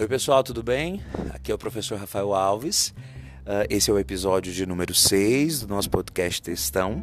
Oi, 0.00 0.06
pessoal, 0.06 0.44
tudo 0.44 0.62
bem? 0.62 1.02
Aqui 1.34 1.50
é 1.50 1.54
o 1.56 1.58
professor 1.58 1.98
Rafael 1.98 2.32
Alves. 2.32 2.94
Uh, 3.40 3.66
esse 3.68 3.90
é 3.90 3.92
o 3.92 3.98
episódio 3.98 4.52
de 4.52 4.64
número 4.64 4.94
6 4.94 5.62
do 5.62 5.66
nosso 5.66 5.90
podcast 5.90 6.40
Textão. 6.40 7.02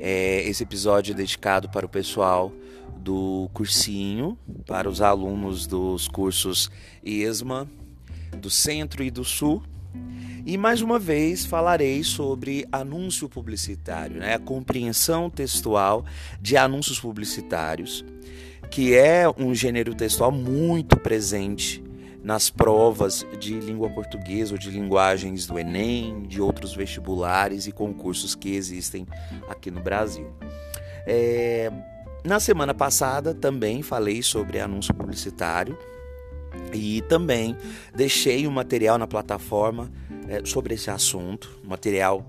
É, 0.00 0.42
esse 0.42 0.64
episódio 0.64 1.12
é 1.12 1.14
dedicado 1.14 1.68
para 1.68 1.86
o 1.86 1.88
pessoal 1.88 2.52
do 2.98 3.48
cursinho, 3.52 4.36
para 4.66 4.88
os 4.88 5.00
alunos 5.00 5.64
dos 5.64 6.08
cursos 6.08 6.72
ESMA, 7.04 7.70
do 8.36 8.50
Centro 8.50 9.04
e 9.04 9.08
do 9.08 9.22
Sul. 9.22 9.62
E 10.44 10.58
mais 10.58 10.82
uma 10.82 10.98
vez 10.98 11.46
falarei 11.46 12.02
sobre 12.02 12.66
anúncio 12.72 13.28
publicitário, 13.28 14.16
né? 14.16 14.34
a 14.34 14.40
compreensão 14.40 15.30
textual 15.30 16.04
de 16.40 16.56
anúncios 16.56 16.98
publicitários, 16.98 18.04
que 18.72 18.92
é 18.92 19.32
um 19.38 19.54
gênero 19.54 19.94
textual 19.94 20.32
muito 20.32 20.96
presente 20.96 21.80
nas 22.22 22.50
provas 22.50 23.26
de 23.38 23.54
língua 23.54 23.90
portuguesa 23.90 24.52
ou 24.52 24.58
de 24.58 24.70
linguagens 24.70 25.46
do 25.46 25.58
Enem, 25.58 26.22
de 26.22 26.40
outros 26.40 26.74
vestibulares 26.74 27.66
e 27.66 27.72
concursos 27.72 28.34
que 28.34 28.54
existem 28.54 29.06
aqui 29.48 29.70
no 29.70 29.80
Brasil. 29.80 30.30
É, 31.06 31.70
na 32.24 32.38
semana 32.38 32.72
passada 32.72 33.34
também 33.34 33.82
falei 33.82 34.22
sobre 34.22 34.60
anúncio 34.60 34.94
publicitário 34.94 35.76
e 36.72 37.02
também 37.08 37.56
deixei 37.94 38.46
um 38.46 38.50
material 38.50 38.96
na 38.98 39.06
plataforma 39.06 39.90
é, 40.28 40.44
sobre 40.44 40.74
esse 40.74 40.90
assunto. 40.90 41.60
Material, 41.64 42.24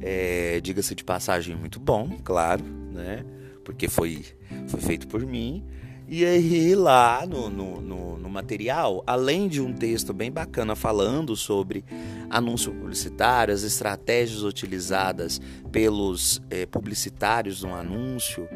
é, 0.00 0.60
diga-se 0.60 0.94
de 0.94 1.02
passagem, 1.02 1.56
muito 1.56 1.80
bom, 1.80 2.16
claro, 2.22 2.64
né? 2.92 3.24
Porque 3.64 3.88
foi, 3.88 4.24
foi 4.68 4.80
feito 4.80 5.08
por 5.08 5.26
mim. 5.26 5.64
E 6.08 6.24
aí, 6.24 6.74
lá 6.76 7.26
no, 7.26 7.50
no, 7.50 7.80
no, 7.80 8.16
no, 8.16 8.28
material, 8.28 9.02
além 9.04 9.48
de 9.48 9.60
um 9.60 9.72
texto 9.72 10.12
bem 10.12 10.30
bacana 10.30 10.76
falando 10.76 11.34
sobre 11.34 11.84
anúncio 12.30 12.72
publicitário, 12.72 13.52
as 13.52 13.64
estratégias 13.64 14.42
utilizadas 14.42 15.40
pelos 15.72 16.40
é, 16.48 16.64
publicitários 16.64 17.64
no 17.64 17.74
anúncio 17.74 18.48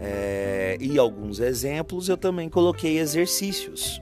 é, 0.00 0.78
e 0.80 0.98
alguns 0.98 1.40
exemplos, 1.40 2.08
eu 2.08 2.16
também 2.16 2.48
coloquei 2.48 2.98
exercícios. 2.98 4.00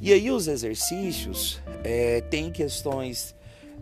E 0.00 0.12
aí, 0.12 0.30
os 0.30 0.46
exercícios 0.46 1.60
é, 1.82 2.20
têm 2.20 2.52
questões 2.52 3.34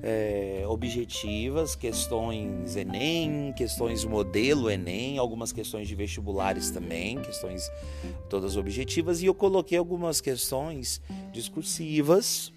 é, 0.02 0.64
objetivas, 0.68 1.74
questões 1.74 2.76
Enem, 2.76 3.52
questões 3.56 4.04
modelo 4.04 4.70
Enem, 4.70 5.18
algumas 5.18 5.52
questões 5.52 5.88
de 5.88 5.94
vestibulares 5.94 6.70
também, 6.70 7.20
questões 7.20 7.70
todas 8.28 8.56
objetivas, 8.56 9.22
e 9.22 9.26
eu 9.26 9.34
coloquei 9.34 9.78
algumas 9.78 10.20
questões 10.20 11.00
discursivas, 11.32 12.52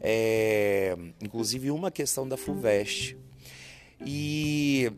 é, 0.00 0.96
inclusive 1.22 1.70
uma 1.70 1.90
questão 1.90 2.28
da 2.28 2.36
FUVEST. 2.36 3.16
E 4.04 4.90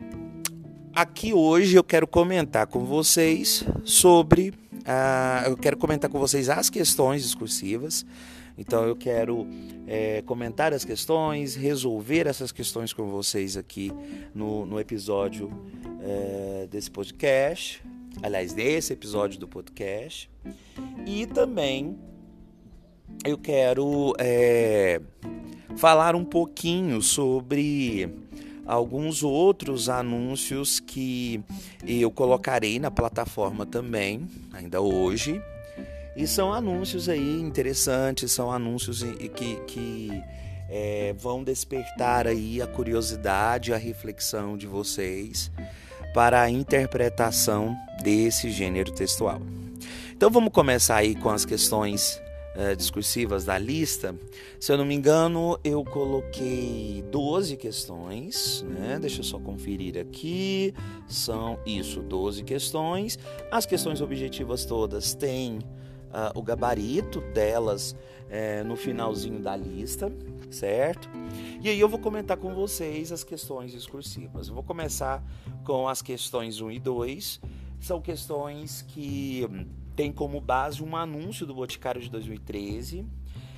aqui 0.93 1.33
hoje 1.33 1.75
eu 1.75 1.83
quero 1.83 2.07
comentar 2.07 2.67
com 2.67 2.83
vocês 2.83 3.63
sobre. 3.83 4.49
Uh, 4.49 5.49
eu 5.49 5.57
quero 5.57 5.77
comentar 5.77 6.09
com 6.09 6.17
vocês 6.17 6.49
as 6.49 6.69
questões 6.69 7.21
discursivas 7.23 8.05
então 8.57 8.85
eu 8.85 8.95
quero 8.95 9.47
é, 9.85 10.21
comentar 10.23 10.73
as 10.73 10.83
questões, 10.83 11.55
resolver 11.55 12.25
essas 12.27 12.51
questões 12.51 12.91
com 12.91 13.07
vocês 13.07 13.55
aqui 13.55 13.91
no, 14.33 14.65
no 14.65 14.79
episódio 14.79 15.51
é, 16.01 16.67
desse 16.67 16.89
podcast, 16.89 17.83
aliás, 18.23 18.53
desse 18.53 18.93
episódio 18.93 19.39
do 19.39 19.47
podcast. 19.47 20.29
E 21.05 21.25
também 21.27 21.97
eu 23.23 23.37
quero 23.37 24.13
é, 24.17 24.99
falar 25.75 26.15
um 26.15 26.25
pouquinho 26.25 27.01
sobre 27.01 28.09
alguns 28.65 29.23
outros 29.23 29.87
anúncios 29.87 30.79
que 30.79 31.41
eu 31.87 32.11
colocarei 32.11 32.79
na 32.79 32.91
plataforma 32.91 33.65
também, 33.65 34.27
ainda 34.51 34.81
hoje, 34.81 35.41
e 36.17 36.25
são 36.25 36.51
anúncios 36.51 37.07
aí 37.07 37.39
interessantes, 37.39 38.31
são 38.31 38.51
anúncios 38.51 39.03
que, 39.35 39.55
que 39.67 40.23
é, 40.67 41.13
vão 41.17 41.43
despertar 41.43 42.25
aí 42.25 42.59
a 42.59 42.65
curiosidade, 42.65 43.71
a 43.71 43.77
reflexão 43.77 44.57
de 44.57 44.65
vocês 44.65 45.51
para 46.15 46.41
a 46.41 46.49
interpretação 46.49 47.77
desse 48.01 48.49
gênero 48.49 48.91
textual. 48.91 49.39
Então 50.11 50.31
vamos 50.31 50.51
começar 50.51 50.95
aí 50.95 51.13
com 51.13 51.29
as 51.29 51.45
questões 51.45 52.19
é, 52.55 52.75
discursivas 52.75 53.45
da 53.45 53.59
lista. 53.59 54.15
Se 54.59 54.71
eu 54.71 54.77
não 54.77 54.85
me 54.85 54.95
engano, 54.95 55.59
eu 55.63 55.85
coloquei 55.85 57.05
12 57.11 57.55
questões, 57.57 58.65
né? 58.67 58.97
Deixa 58.99 59.19
eu 59.19 59.23
só 59.23 59.37
conferir 59.37 59.95
aqui. 59.99 60.73
São 61.07 61.59
isso, 61.67 62.01
12 62.01 62.43
questões. 62.43 63.19
As 63.51 63.67
questões 63.67 64.01
objetivas 64.01 64.65
todas 64.65 65.13
têm 65.13 65.59
uh, 66.07 66.37
o 66.37 66.41
gabarito 66.41 67.21
delas 67.33 67.95
é, 68.29 68.63
no 68.63 68.75
finalzinho 68.75 69.39
da 69.39 69.55
lista, 69.55 70.11
certo? 70.49 71.09
E 71.61 71.69
aí 71.69 71.79
eu 71.79 71.89
vou 71.89 71.99
comentar 71.99 72.37
com 72.37 72.53
vocês 72.53 73.11
as 73.11 73.23
questões 73.23 73.71
discursivas. 73.71 74.47
Eu 74.47 74.53
vou 74.53 74.63
começar 74.63 75.23
com 75.63 75.87
as 75.87 76.01
questões 76.01 76.61
1 76.61 76.71
e 76.71 76.79
2. 76.79 77.41
São 77.79 78.01
questões 78.01 78.81
que 78.81 79.47
têm 79.95 80.11
como 80.11 80.39
base 80.39 80.83
um 80.83 80.95
anúncio 80.95 81.45
do 81.45 81.53
Boticário 81.53 82.01
de 82.01 82.09
2013. 82.09 83.05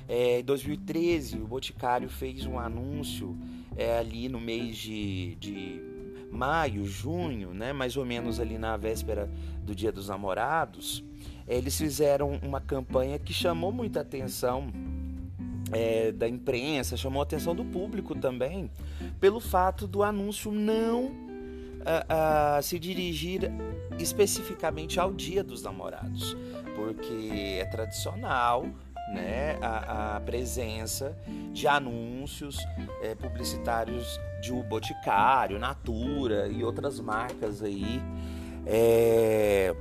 É, 0.08 0.40
em 0.40 0.44
2013, 0.44 1.38
o 1.38 1.46
Boticário 1.46 2.08
fez 2.08 2.44
um 2.44 2.58
anúncio 2.58 3.38
é, 3.76 3.98
ali 3.98 4.28
no 4.28 4.40
mês 4.40 4.76
de, 4.76 5.36
de 5.36 5.89
maio, 6.30 6.84
junho, 6.84 7.52
né, 7.52 7.72
mais 7.72 7.96
ou 7.96 8.04
menos 8.04 8.38
ali 8.40 8.58
na 8.58 8.76
véspera 8.76 9.28
do 9.64 9.74
Dia 9.74 9.90
dos 9.90 10.08
Namorados, 10.08 11.04
eles 11.46 11.76
fizeram 11.76 12.38
uma 12.42 12.60
campanha 12.60 13.18
que 13.18 13.32
chamou 13.32 13.72
muita 13.72 14.00
atenção 14.00 14.68
é, 15.72 16.12
da 16.12 16.28
imprensa, 16.28 16.96
chamou 16.96 17.20
a 17.20 17.24
atenção 17.24 17.54
do 17.54 17.64
público 17.64 18.14
também, 18.14 18.70
pelo 19.18 19.40
fato 19.40 19.86
do 19.86 20.02
anúncio 20.02 20.52
não 20.52 21.30
se 22.62 22.78
dirigir 22.78 23.50
especificamente 23.98 25.00
ao 25.00 25.12
Dia 25.12 25.42
dos 25.42 25.62
Namorados, 25.62 26.36
porque 26.76 27.58
é 27.58 27.64
tradicional 27.64 28.66
né, 29.14 29.58
a, 29.60 30.16
a 30.16 30.20
presença 30.20 31.16
de 31.52 31.66
anúncios 31.66 32.58
é, 33.02 33.14
publicitários 33.14 34.20
de 34.40 34.52
o 34.52 34.62
Boticário, 34.62 35.58
Natura 35.58 36.48
e 36.48 36.64
outras 36.64 36.98
marcas 37.00 37.62
aí. 37.62 38.02
É, 38.66 39.74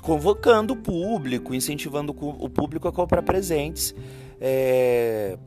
convocando 0.00 0.74
o 0.74 0.76
público, 0.76 1.54
incentivando 1.54 2.14
o 2.18 2.48
público 2.48 2.88
a 2.88 2.92
comprar 2.92 3.22
presentes 3.22 3.94
é, 4.40 5.38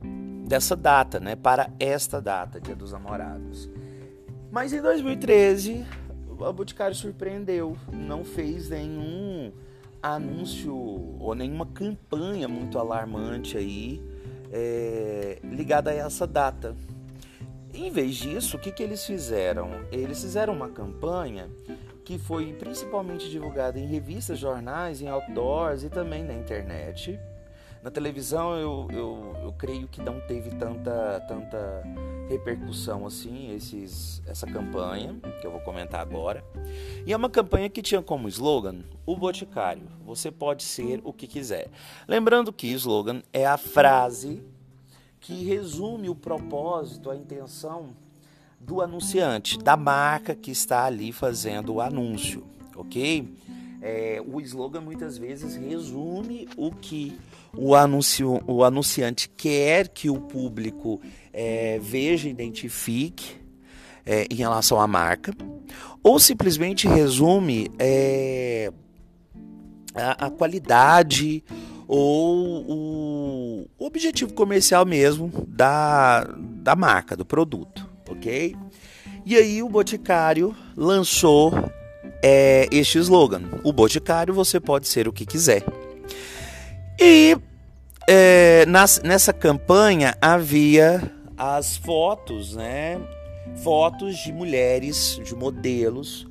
dessa 0.47 0.75
data, 0.75 1.19
né? 1.19 1.35
Para 1.35 1.69
esta 1.79 2.21
data, 2.21 2.59
Dia 2.59 2.75
dos 2.75 2.91
Namorados. 2.91 3.69
Mas 4.51 4.71
em 4.71 4.81
2013, 4.81 5.85
a 6.41 6.51
Boticário 6.51 6.95
surpreendeu, 6.95 7.75
não 7.91 8.23
fez 8.23 8.69
nenhum 8.69 9.51
anúncio 10.01 10.75
ou 11.19 11.33
nenhuma 11.33 11.65
campanha 11.65 12.47
muito 12.47 12.77
alarmante 12.77 13.57
aí 13.57 14.01
é, 14.51 15.39
ligada 15.43 15.91
a 15.91 15.93
essa 15.93 16.25
data. 16.25 16.75
Em 17.75 17.91
vez 17.91 18.15
disso, 18.15 18.55
o 18.55 18.59
que, 18.59 18.71
que 18.71 18.81
eles 18.81 19.05
fizeram? 19.05 19.69
Eles 19.91 20.21
fizeram 20.21 20.53
uma 20.53 20.69
campanha 20.69 21.49
que 22.05 22.17
foi 22.17 22.53
principalmente 22.53 23.29
divulgada 23.29 23.77
em 23.77 23.85
revistas, 23.85 24.39
jornais, 24.39 25.01
em 25.01 25.09
outdoors 25.09 25.83
e 25.83 25.89
também 25.89 26.23
na 26.23 26.33
internet. 26.33 27.19
Na 27.83 27.91
televisão 27.91 28.55
eu, 28.55 28.87
eu, 28.91 29.35
eu 29.43 29.53
creio 29.53 29.87
que 29.89 30.01
não 30.01 30.21
teve 30.21 30.51
tanta, 30.51 31.19
tanta 31.27 31.83
repercussão 32.29 33.05
assim 33.05 33.53
esses, 33.53 34.21
essa 34.25 34.47
campanha 34.47 35.15
que 35.41 35.45
eu 35.45 35.51
vou 35.51 35.59
comentar 35.59 35.99
agora. 35.99 36.43
E 37.05 37.11
é 37.11 37.17
uma 37.17 37.29
campanha 37.29 37.69
que 37.69 37.81
tinha 37.81 38.01
como 38.01 38.29
slogan 38.29 38.83
o 39.05 39.17
Boticário, 39.17 39.87
você 40.03 40.31
pode 40.31 40.63
ser 40.63 41.01
o 41.03 41.11
que 41.11 41.27
quiser. 41.27 41.69
Lembrando 42.07 42.53
que 42.53 42.67
slogan 42.71 43.21
é 43.33 43.45
a 43.45 43.57
frase 43.57 44.41
que 45.25 45.43
resume 45.43 46.07
o 46.07 46.13
propósito, 46.13 47.09
a 47.09 47.15
intenção 47.15 47.95
do 48.59 48.79
anunciante, 48.79 49.57
da 49.57 49.75
marca 49.75 50.35
que 50.35 50.51
está 50.51 50.85
ali 50.85 51.11
fazendo 51.11 51.73
o 51.73 51.81
anúncio, 51.81 52.43
ok? 52.75 53.33
É, 53.81 54.21
o 54.23 54.39
slogan 54.39 54.81
muitas 54.81 55.17
vezes 55.17 55.55
resume 55.55 56.47
o 56.55 56.69
que 56.69 57.17
o, 57.57 57.73
anuncio, 57.73 58.39
o 58.45 58.63
anunciante 58.63 59.27
quer 59.27 59.87
que 59.87 60.11
o 60.11 60.21
público 60.21 61.01
é, 61.33 61.79
veja, 61.79 62.29
identifique 62.29 63.35
é, 64.05 64.27
em 64.29 64.35
relação 64.35 64.79
à 64.79 64.85
marca, 64.85 65.33
ou 66.03 66.19
simplesmente 66.19 66.87
resume 66.87 67.71
é, 67.79 68.71
a, 69.95 70.27
a, 70.27 70.29
qualidade 70.29 71.43
ou 71.87 72.63
o 72.67 73.44
o, 73.77 73.85
objetivo 73.85 74.33
comercial 74.33 74.85
mesmo 74.85 75.31
da, 75.47 76.27
da 76.37 76.75
marca, 76.75 77.15
do 77.15 77.25
produto, 77.25 77.87
ok? 78.09 78.55
E 79.25 79.35
aí 79.35 79.63
o 79.63 79.69
Boticário 79.69 80.55
lançou 80.75 81.53
é, 82.21 82.67
este 82.71 82.97
slogan: 82.99 83.43
O 83.63 83.71
Boticário 83.71 84.33
você 84.33 84.59
pode 84.59 84.87
ser 84.87 85.07
o 85.07 85.13
que 85.13 85.25
quiser. 85.25 85.63
E 86.99 87.37
é, 88.07 88.65
nas, 88.67 89.01
nessa 89.01 89.33
campanha 89.33 90.15
havia 90.21 91.11
as 91.37 91.77
fotos, 91.77 92.55
né? 92.55 92.99
Fotos 93.63 94.17
de 94.17 94.33
mulheres, 94.33 95.19
de 95.23 95.35
modelos 95.35 96.27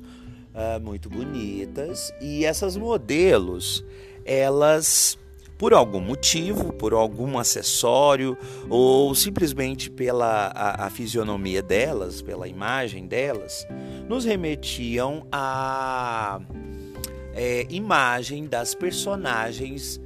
uh, 0.53 0.79
muito 0.81 1.09
bonitas. 1.09 2.13
E 2.21 2.45
essas 2.45 2.77
modelos, 2.77 3.83
elas 4.25 5.17
por 5.57 5.73
algum 5.73 6.01
motivo, 6.01 6.73
por 6.73 6.93
algum 6.93 7.37
acessório 7.37 8.37
ou 8.69 9.13
simplesmente 9.15 9.89
pela 9.89 10.47
a, 10.47 10.85
a 10.85 10.89
fisionomia 10.89 11.61
delas, 11.61 12.21
pela 12.21 12.47
imagem 12.47 13.07
delas, 13.07 13.65
nos 14.07 14.25
remetiam 14.25 15.25
à 15.31 16.39
é, 17.33 17.65
imagem 17.69 18.45
das 18.45 18.75
personagens 18.75 19.99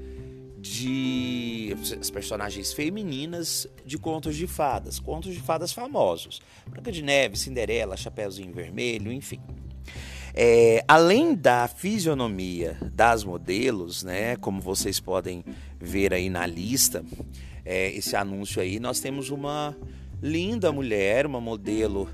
de 0.59 1.75
as 1.99 2.09
personagens 2.09 2.73
femininas 2.73 3.67
de 3.85 3.97
contos 3.97 4.35
de 4.35 4.45
fadas, 4.45 4.99
contos 4.99 5.33
de 5.33 5.39
fadas 5.39 5.71
famosos, 5.71 6.41
Branca 6.67 6.91
de 6.91 7.01
Neve, 7.01 7.37
Cinderela, 7.37 7.95
Chapeuzinho 7.95 8.53
Vermelho, 8.53 9.11
enfim. 9.11 9.39
É, 10.41 10.85
além 10.87 11.35
da 11.35 11.67
fisionomia 11.67 12.77
das 12.93 13.25
modelos, 13.25 14.05
né, 14.05 14.37
como 14.37 14.61
vocês 14.61 14.97
podem 14.97 15.43
ver 15.77 16.13
aí 16.13 16.29
na 16.29 16.45
lista, 16.45 17.03
é, 17.65 17.91
esse 17.91 18.15
anúncio 18.15 18.61
aí, 18.61 18.79
nós 18.79 19.01
temos 19.01 19.31
uma 19.31 19.75
linda 20.21 20.71
mulher, 20.71 21.25
uma 21.25 21.41
modelo 21.41 22.09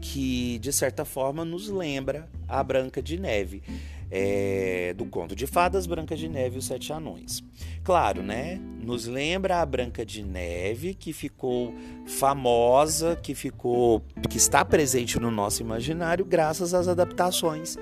que 0.00 0.58
de 0.58 0.72
certa 0.72 1.04
forma 1.04 1.44
nos 1.44 1.68
lembra 1.68 2.28
a 2.48 2.60
Branca 2.64 3.00
de 3.00 3.16
Neve 3.20 3.62
é, 4.10 4.92
do 4.94 5.06
conto 5.06 5.36
de 5.36 5.46
fadas 5.46 5.86
Branca 5.86 6.16
de 6.16 6.28
Neve 6.28 6.56
e 6.56 6.58
os 6.58 6.66
Sete 6.66 6.92
Anões. 6.92 7.42
Claro, 7.84 8.22
né? 8.22 8.60
Nos 8.82 9.06
lembra 9.06 9.60
a 9.60 9.66
Branca 9.66 10.04
de 10.04 10.22
Neve 10.22 10.94
que 10.94 11.12
ficou 11.12 11.72
famosa, 12.06 13.16
que 13.16 13.34
ficou, 13.34 14.02
que 14.28 14.36
está 14.36 14.64
presente 14.64 15.18
no 15.20 15.30
nosso 15.30 15.62
imaginário 15.62 16.24
graças 16.24 16.74
às 16.74 16.88
adaptações 16.88 17.76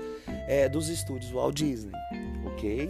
é, 0.47 0.69
dos 0.69 0.87
estúdios 0.87 1.31
Walt 1.31 1.55
Disney, 1.55 1.93
ok? 2.45 2.89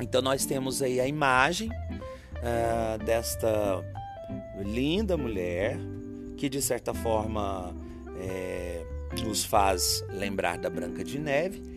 Então 0.00 0.20
nós 0.20 0.44
temos 0.44 0.82
aí 0.82 1.00
a 1.00 1.06
imagem 1.06 1.70
uh, 1.70 3.02
desta 3.04 3.82
linda 4.58 5.16
mulher 5.16 5.78
que 6.36 6.48
de 6.48 6.60
certa 6.60 6.92
forma 6.92 7.74
é, 8.20 8.84
nos 9.22 9.44
faz 9.44 10.04
lembrar 10.10 10.58
da 10.58 10.68
Branca 10.68 11.04
de 11.04 11.18
Neve 11.18 11.73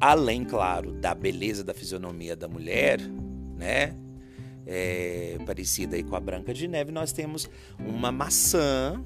além, 0.00 0.44
claro, 0.44 0.92
da 0.92 1.14
beleza 1.14 1.64
da 1.64 1.74
fisionomia 1.74 2.36
da 2.36 2.48
mulher, 2.48 3.00
né? 3.56 3.94
É, 4.66 5.38
parecida 5.46 5.96
aí 5.96 6.02
com 6.02 6.14
a 6.14 6.20
Branca 6.20 6.52
de 6.52 6.68
Neve, 6.68 6.92
nós 6.92 7.12
temos 7.12 7.48
uma 7.78 8.12
maçã. 8.12 9.02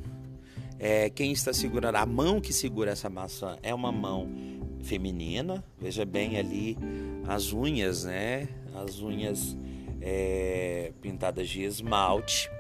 É, 0.79 1.09
quem 1.09 1.31
está 1.31 1.53
segurando, 1.53 1.95
a 1.95 2.05
mão 2.05 2.41
que 2.41 2.53
segura 2.53 2.91
essa 2.91 3.09
maçã 3.09 3.57
é 3.63 3.73
uma 3.73 3.93
mão 3.93 4.29
feminina. 4.83 5.65
Veja 5.79 6.05
bem 6.05 6.37
ali 6.37 6.77
as 7.29 7.53
unhas, 7.53 8.05
né? 8.05 8.49
As 8.75 9.01
unhas 9.01 9.57
é, 10.01 10.93
pintadas 11.01 11.49
de 11.49 11.63
esmalte. 11.63 12.51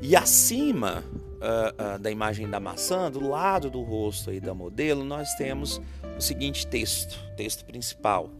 E 0.00 0.16
acima 0.16 1.04
uh, 1.38 1.96
uh, 1.96 1.98
da 1.98 2.10
imagem 2.10 2.48
da 2.48 2.60
maçã, 2.60 3.10
do 3.10 3.28
lado 3.28 3.68
do 3.68 3.82
rosto 3.82 4.30
aí 4.30 4.40
da 4.40 4.54
modelo, 4.54 5.04
nós 5.04 5.34
temos 5.34 5.80
o 6.18 6.20
seguinte 6.20 6.66
texto, 6.66 7.16
texto 7.36 7.64
principal. 7.64 8.30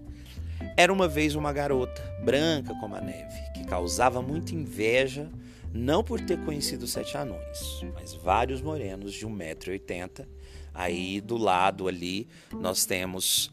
Era 0.77 0.93
uma 0.93 1.07
vez 1.07 1.37
uma 1.37 1.53
garota, 1.53 2.03
branca 2.25 2.75
como 2.81 2.97
a 2.97 3.01
neve, 3.01 3.41
que 3.55 3.65
causava 3.65 4.21
muita 4.21 4.55
inveja, 4.55 5.31
não 5.73 6.03
por 6.03 6.21
ter 6.21 6.39
conhecido 6.45 6.87
sete 6.87 7.17
anões, 7.17 7.85
mas 7.95 8.15
vários 8.15 8.61
morenos 8.61 9.15
de 9.15 9.25
1,80m. 9.25 10.27
Aí 10.75 11.21
do 11.21 11.37
lado 11.37 11.87
ali 11.87 12.27
nós 12.53 12.85
temos 12.85 13.47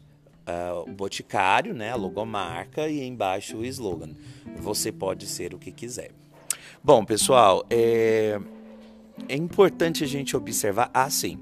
uh, 0.46 0.88
o 0.88 0.92
boticário, 0.92 1.72
né, 1.72 1.92
a 1.92 1.96
logomarca, 1.96 2.88
e 2.88 3.06
embaixo 3.06 3.58
o 3.58 3.64
slogan: 3.64 4.10
Você 4.56 4.90
pode 4.90 5.26
ser 5.26 5.54
o 5.54 5.58
que 5.58 5.70
quiser. 5.70 6.10
Bom, 6.82 7.04
pessoal, 7.04 7.64
é, 7.70 8.40
é 9.28 9.36
importante 9.36 10.02
a 10.02 10.06
gente 10.06 10.36
observar. 10.36 10.90
Ah, 10.92 11.10
sim. 11.10 11.38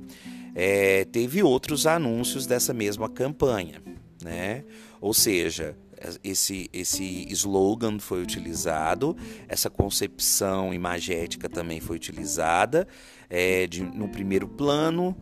É, 0.54 1.04
teve 1.06 1.42
outros 1.42 1.86
anúncios 1.86 2.46
dessa 2.46 2.72
mesma 2.72 3.08
campanha, 3.08 3.82
né? 4.22 4.64
Ou 5.00 5.12
seja, 5.12 5.76
esse, 6.22 6.68
esse 6.72 7.26
slogan 7.30 7.98
foi 7.98 8.22
utilizado, 8.22 9.16
essa 9.48 9.70
concepção 9.70 10.72
imagética 10.72 11.48
também 11.48 11.80
foi 11.80 11.96
utilizada. 11.96 12.86
É, 13.28 13.66
de, 13.66 13.82
no 13.82 14.08
primeiro 14.08 14.46
plano, 14.46 15.16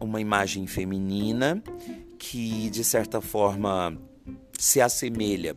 uma 0.00 0.20
imagem 0.20 0.66
feminina 0.66 1.62
que, 2.18 2.68
de 2.70 2.84
certa 2.84 3.20
forma, 3.20 3.96
se 4.58 4.80
assemelha 4.80 5.56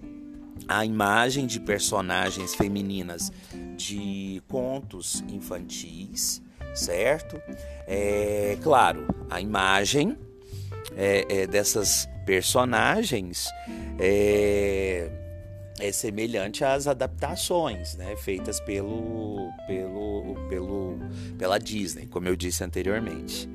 à 0.68 0.86
imagem 0.86 1.46
de 1.46 1.60
personagens 1.60 2.54
femininas 2.54 3.32
de 3.76 4.42
contos 4.48 5.24
infantis, 5.28 6.42
certo? 6.74 7.42
É 7.88 8.58
claro, 8.62 9.06
a 9.30 9.42
imagem 9.42 10.18
é, 10.96 11.26
é 11.42 11.48
dessas 11.48 12.08
personagens 12.26 13.48
é, 14.00 15.10
é, 15.80 15.92
semelhante 15.92 16.64
às 16.64 16.88
adaptações 16.88 17.96
né, 17.96 18.16
feitas 18.16 18.60
pelo, 18.60 19.50
pelo, 19.68 20.36
pelo, 20.48 21.00
pela 21.38 21.58
Disney, 21.60 22.06
como 22.06 22.28
eu 22.28 22.36
disse 22.36 22.64
anteriormente. 22.64 23.50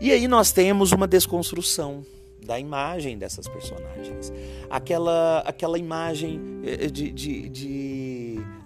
E 0.00 0.10
aí 0.10 0.26
nós 0.26 0.50
temos 0.50 0.92
uma 0.92 1.06
desconstrução 1.06 2.04
da 2.42 2.58
imagem 2.58 3.18
dessas 3.18 3.46
personagens. 3.46 4.32
Aquela, 4.68 5.40
aquela 5.40 5.78
imagem 5.78 6.40
eh, 6.64 6.86
de, 6.86 7.12
de, 7.12 7.48
de 7.48 7.99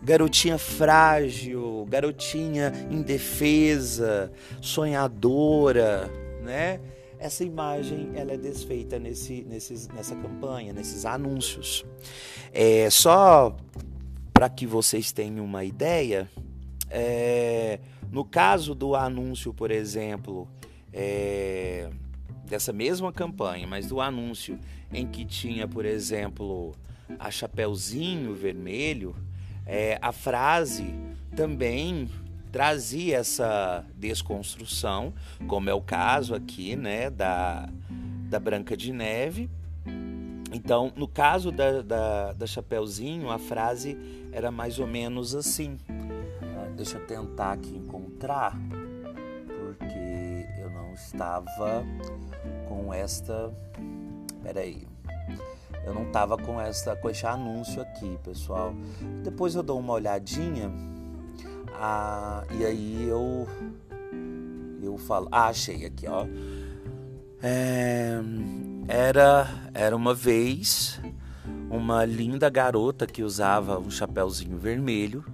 garotinha 0.05 0.59
frágil, 0.59 1.87
garotinha 1.89 2.73
indefesa, 2.91 4.31
sonhadora, 4.61 6.11
né? 6.43 6.81
Essa 7.19 7.43
imagem 7.43 8.11
ela 8.15 8.33
é 8.33 8.37
desfeita 8.37 8.99
nesse, 8.99 9.45
nesses, 9.45 9.89
nessa 9.89 10.15
campanha, 10.15 10.75
nesses 10.75 11.07
anúncios. 11.07 11.85
É, 12.53 12.91
só 12.91 13.57
para 14.33 14.49
que 14.51 14.67
vocês 14.67 15.11
tenham 15.11 15.43
uma 15.45 15.65
ideia, 15.65 16.29
é, 16.91 17.81
no 18.13 18.25
caso 18.25 18.75
do 18.75 18.95
anúncio, 18.95 19.55
por 19.55 19.71
exemplo, 19.71 20.47
é, 20.93 21.89
dessa 22.45 22.75
mesma 22.75 23.11
campanha, 23.11 23.67
mas 23.67 23.87
do 23.87 24.03
anúncio 24.03 24.59
em 24.93 25.07
que 25.07 25.25
tinha, 25.25 25.67
por 25.67 25.87
exemplo, 25.87 26.73
a 27.19 27.31
Chapeuzinho 27.31 28.35
Vermelho, 28.35 29.17
é, 29.67 29.99
a 30.01 30.13
frase 30.13 30.95
também 31.35 32.09
trazia 32.53 33.19
essa 33.19 33.85
desconstrução, 33.97 35.13
como 35.49 35.69
é 35.69 35.75
o 35.75 35.81
caso 35.81 36.35
aqui, 36.35 36.77
né, 36.77 37.11
da, 37.11 37.69
da 38.29 38.39
Branca 38.39 38.77
de 38.77 38.93
Neve. 38.93 39.51
Então, 40.53 40.93
no 40.95 41.09
caso 41.09 41.51
da, 41.51 41.83
da, 41.83 42.33
da 42.33 42.47
Chapeuzinho, 42.47 43.29
a 43.29 43.41
frase 43.41 43.99
era 44.31 44.53
mais 44.53 44.79
ou 44.79 44.87
menos 44.87 45.35
assim. 45.35 45.77
Ah, 45.89 46.69
deixa 46.77 46.99
eu 46.99 47.07
tentar 47.07 47.55
aqui 47.55 47.77
encontrar, 47.77 48.57
porque 49.49 50.47
eu 50.61 50.71
não 50.71 50.95
estava 50.95 51.85
com 52.69 52.95
esta. 52.95 53.53
Peraí. 54.45 54.94
Eu 55.87 55.93
não 55.95 56.07
tava 56.07 56.37
com 56.37 56.61
esta 56.61 56.97
com 56.97 57.11
esse 57.11 57.27
anúncio 57.27 57.83
aqui, 57.83 58.19
pessoal. 58.23 58.75
Depois 59.23 59.55
eu 59.55 59.63
dou 59.63 59.79
uma 59.79 59.93
olhadinha. 59.93 60.73
Ah, 61.75 62.45
e 62.59 62.65
aí 62.65 63.09
eu 63.09 63.47
eu 64.83 64.97
falo. 64.99 65.29
Ah, 65.31 65.49
achei 65.49 65.85
aqui, 65.85 66.07
ó. 66.07 66.27
É, 67.43 68.21
era 68.89 69.49
era 69.75 69.95
uma 69.95 70.15
vez 70.15 71.01
uma 71.71 72.05
linda 72.05 72.49
garota 72.49 73.07
que 73.07 73.23
usava 73.23 73.79
um 73.79 73.91
chapéuzinho 73.91 74.57
vermelho 74.57 75.25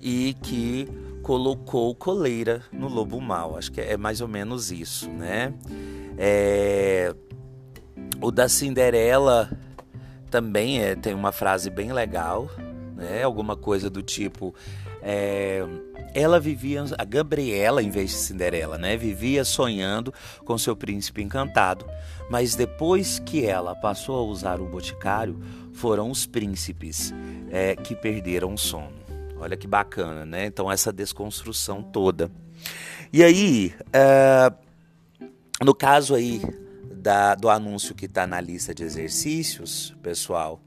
e 0.00 0.34
que 0.42 0.88
colocou 1.22 1.94
coleira 1.94 2.62
no 2.72 2.88
lobo 2.88 3.20
mal. 3.20 3.56
Acho 3.56 3.70
que 3.70 3.80
é 3.80 3.96
mais 3.96 4.20
ou 4.20 4.28
menos 4.28 4.72
isso, 4.72 5.08
né? 5.10 5.54
É... 6.18 7.14
O 8.20 8.30
da 8.30 8.48
Cinderela 8.48 9.50
também 10.32 10.82
é, 10.82 10.96
tem 10.96 11.12
uma 11.12 11.30
frase 11.30 11.68
bem 11.68 11.92
legal, 11.92 12.50
né? 12.96 13.22
Alguma 13.22 13.54
coisa 13.54 13.90
do 13.90 14.02
tipo. 14.02 14.54
É, 15.02 15.62
ela 16.14 16.40
vivia, 16.40 16.82
a 16.98 17.04
Gabriela, 17.04 17.82
em 17.82 17.90
vez 17.90 18.10
de 18.10 18.16
Cinderela, 18.16 18.78
né? 18.78 18.96
Vivia 18.96 19.44
sonhando 19.44 20.12
com 20.44 20.56
seu 20.56 20.74
príncipe 20.74 21.22
encantado. 21.22 21.84
Mas 22.30 22.54
depois 22.54 23.18
que 23.18 23.44
ela 23.44 23.74
passou 23.74 24.16
a 24.18 24.22
usar 24.22 24.58
o 24.58 24.66
boticário, 24.66 25.38
foram 25.74 26.10
os 26.10 26.24
príncipes 26.24 27.12
é, 27.50 27.76
que 27.76 27.94
perderam 27.94 28.54
o 28.54 28.58
sono. 28.58 29.02
Olha 29.38 29.56
que 29.56 29.66
bacana, 29.66 30.24
né? 30.24 30.46
Então, 30.46 30.72
essa 30.72 30.90
desconstrução 30.90 31.82
toda. 31.82 32.30
E 33.12 33.22
aí, 33.22 33.74
é, 33.92 34.50
no 35.62 35.74
caso 35.74 36.14
aí 36.14 36.40
da, 37.02 37.34
do 37.34 37.50
anúncio 37.50 37.96
que 37.96 38.06
está 38.06 38.28
na 38.28 38.40
lista 38.40 38.72
de 38.72 38.84
exercícios, 38.84 39.92
pessoal, 40.00 40.62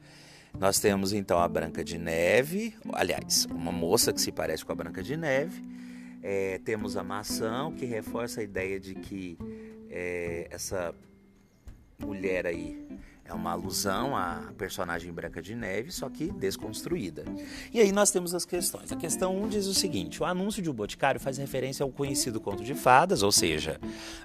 nós 0.60 0.80
temos 0.80 1.14
então 1.14 1.40
a 1.40 1.48
Branca 1.48 1.82
de 1.82 1.98
Neve, 1.98 2.76
aliás, 2.92 3.46
uma 3.46 3.72
moça 3.72 4.12
que 4.12 4.20
se 4.20 4.34
parece 4.34 4.66
com 4.66 4.74
a 4.74 4.76
Branca 4.76 5.02
de 5.02 5.16
Neve. 5.16 5.64
É, 6.22 6.60
temos 6.66 6.98
a 6.98 7.04
maçã, 7.04 7.72
que 7.72 7.86
reforça 7.86 8.42
a 8.42 8.44
ideia 8.44 8.80
de 8.80 8.96
que 8.96 9.38
é, 9.90 10.48
essa 10.52 10.94
mulher 11.98 12.46
aí 12.46 12.86
é 13.28 13.34
uma 13.34 13.52
alusão 13.52 14.16
à 14.16 14.54
personagem 14.56 15.12
Branca 15.12 15.42
de 15.42 15.56
Neve, 15.56 15.92
só 15.92 16.08
que 16.10 16.32
desconstruída. 16.32 17.24
E 17.74 17.80
aí 17.80 17.92
nós 17.92 18.12
temos 18.12 18.36
as 18.36 18.46
questões. 18.46 18.92
A 18.92 18.96
questão 18.96 19.36
1 19.44 19.50
diz 19.50 19.66
o 19.66 19.74
seguinte: 19.74 20.22
o 20.22 20.26
anúncio 20.26 20.62
de 20.62 20.70
um 20.70 20.74
boticário 20.74 21.20
faz 21.20 21.38
referência 21.38 21.84
ao 21.84 21.90
conhecido 21.90 22.40
conto 22.40 22.64
de 22.64 22.76
fadas, 22.76 23.24
ou 23.24 23.32
seja, 23.32 23.80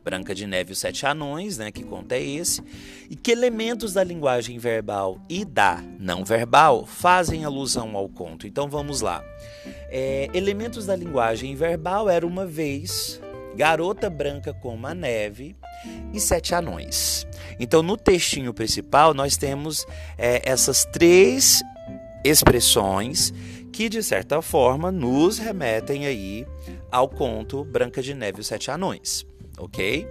Branca 0.05 0.35
de 0.35 0.47
Neve 0.47 0.71
e 0.71 0.75
os 0.75 0.79
Sete 0.79 1.07
Anões, 1.07 1.57
né, 1.57 1.71
que 1.71 1.83
conta 1.83 2.15
é 2.15 2.23
esse, 2.23 2.63
e 3.09 3.17
que 3.17 3.31
elementos 3.31 3.95
da 3.95 4.05
linguagem 4.05 4.59
verbal 4.59 5.19
e 5.29 5.47
da 5.47 5.83
não 5.99 6.23
verbal 6.23 6.85
fazem 6.85 7.45
alusão 7.45 7.97
ao 7.97 8.09
conto. 8.09 8.47
Então 8.47 8.69
vamos 8.69 9.01
lá. 9.01 9.25
É, 9.89 10.29
elementos 10.35 10.85
da 10.85 10.95
linguagem 10.95 11.55
verbal 11.55 12.09
era 12.09 12.27
uma 12.27 12.47
vez 12.47 13.21
garota 13.57 14.09
branca 14.09 14.53
como 14.53 14.87
a 14.87 14.95
neve 14.95 15.57
e 16.13 16.21
sete 16.21 16.55
anões. 16.55 17.27
Então, 17.61 17.83
no 17.83 17.97
textinho 17.97 18.55
principal, 18.55 19.13
nós 19.13 19.37
temos 19.37 19.87
é, 20.17 20.41
essas 20.51 20.87
três 20.87 21.63
expressões 22.25 23.35
que, 23.71 23.89
de 23.91 24.03
certa 24.03 24.41
forma, 24.41 24.91
nos 24.91 25.39
remetem 25.39 26.07
aí 26.07 26.47
ao 26.91 27.07
conto 27.07 27.63
Branca 27.63 28.03
de 28.03 28.15
Neve 28.15 28.39
e 28.39 28.41
os 28.41 28.47
Sete 28.47 28.71
Anões, 28.71 29.27
ok? 29.59 30.07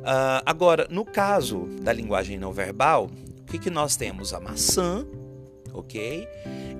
Uh, 0.00 0.44
agora, 0.44 0.86
no 0.90 1.02
caso 1.02 1.66
da 1.80 1.92
linguagem 1.92 2.38
não 2.38 2.52
verbal, 2.52 3.10
o 3.40 3.44
que, 3.44 3.58
que 3.58 3.70
nós 3.70 3.96
temos? 3.96 4.34
A 4.34 4.40
maçã, 4.40 5.06
ok? 5.72 6.28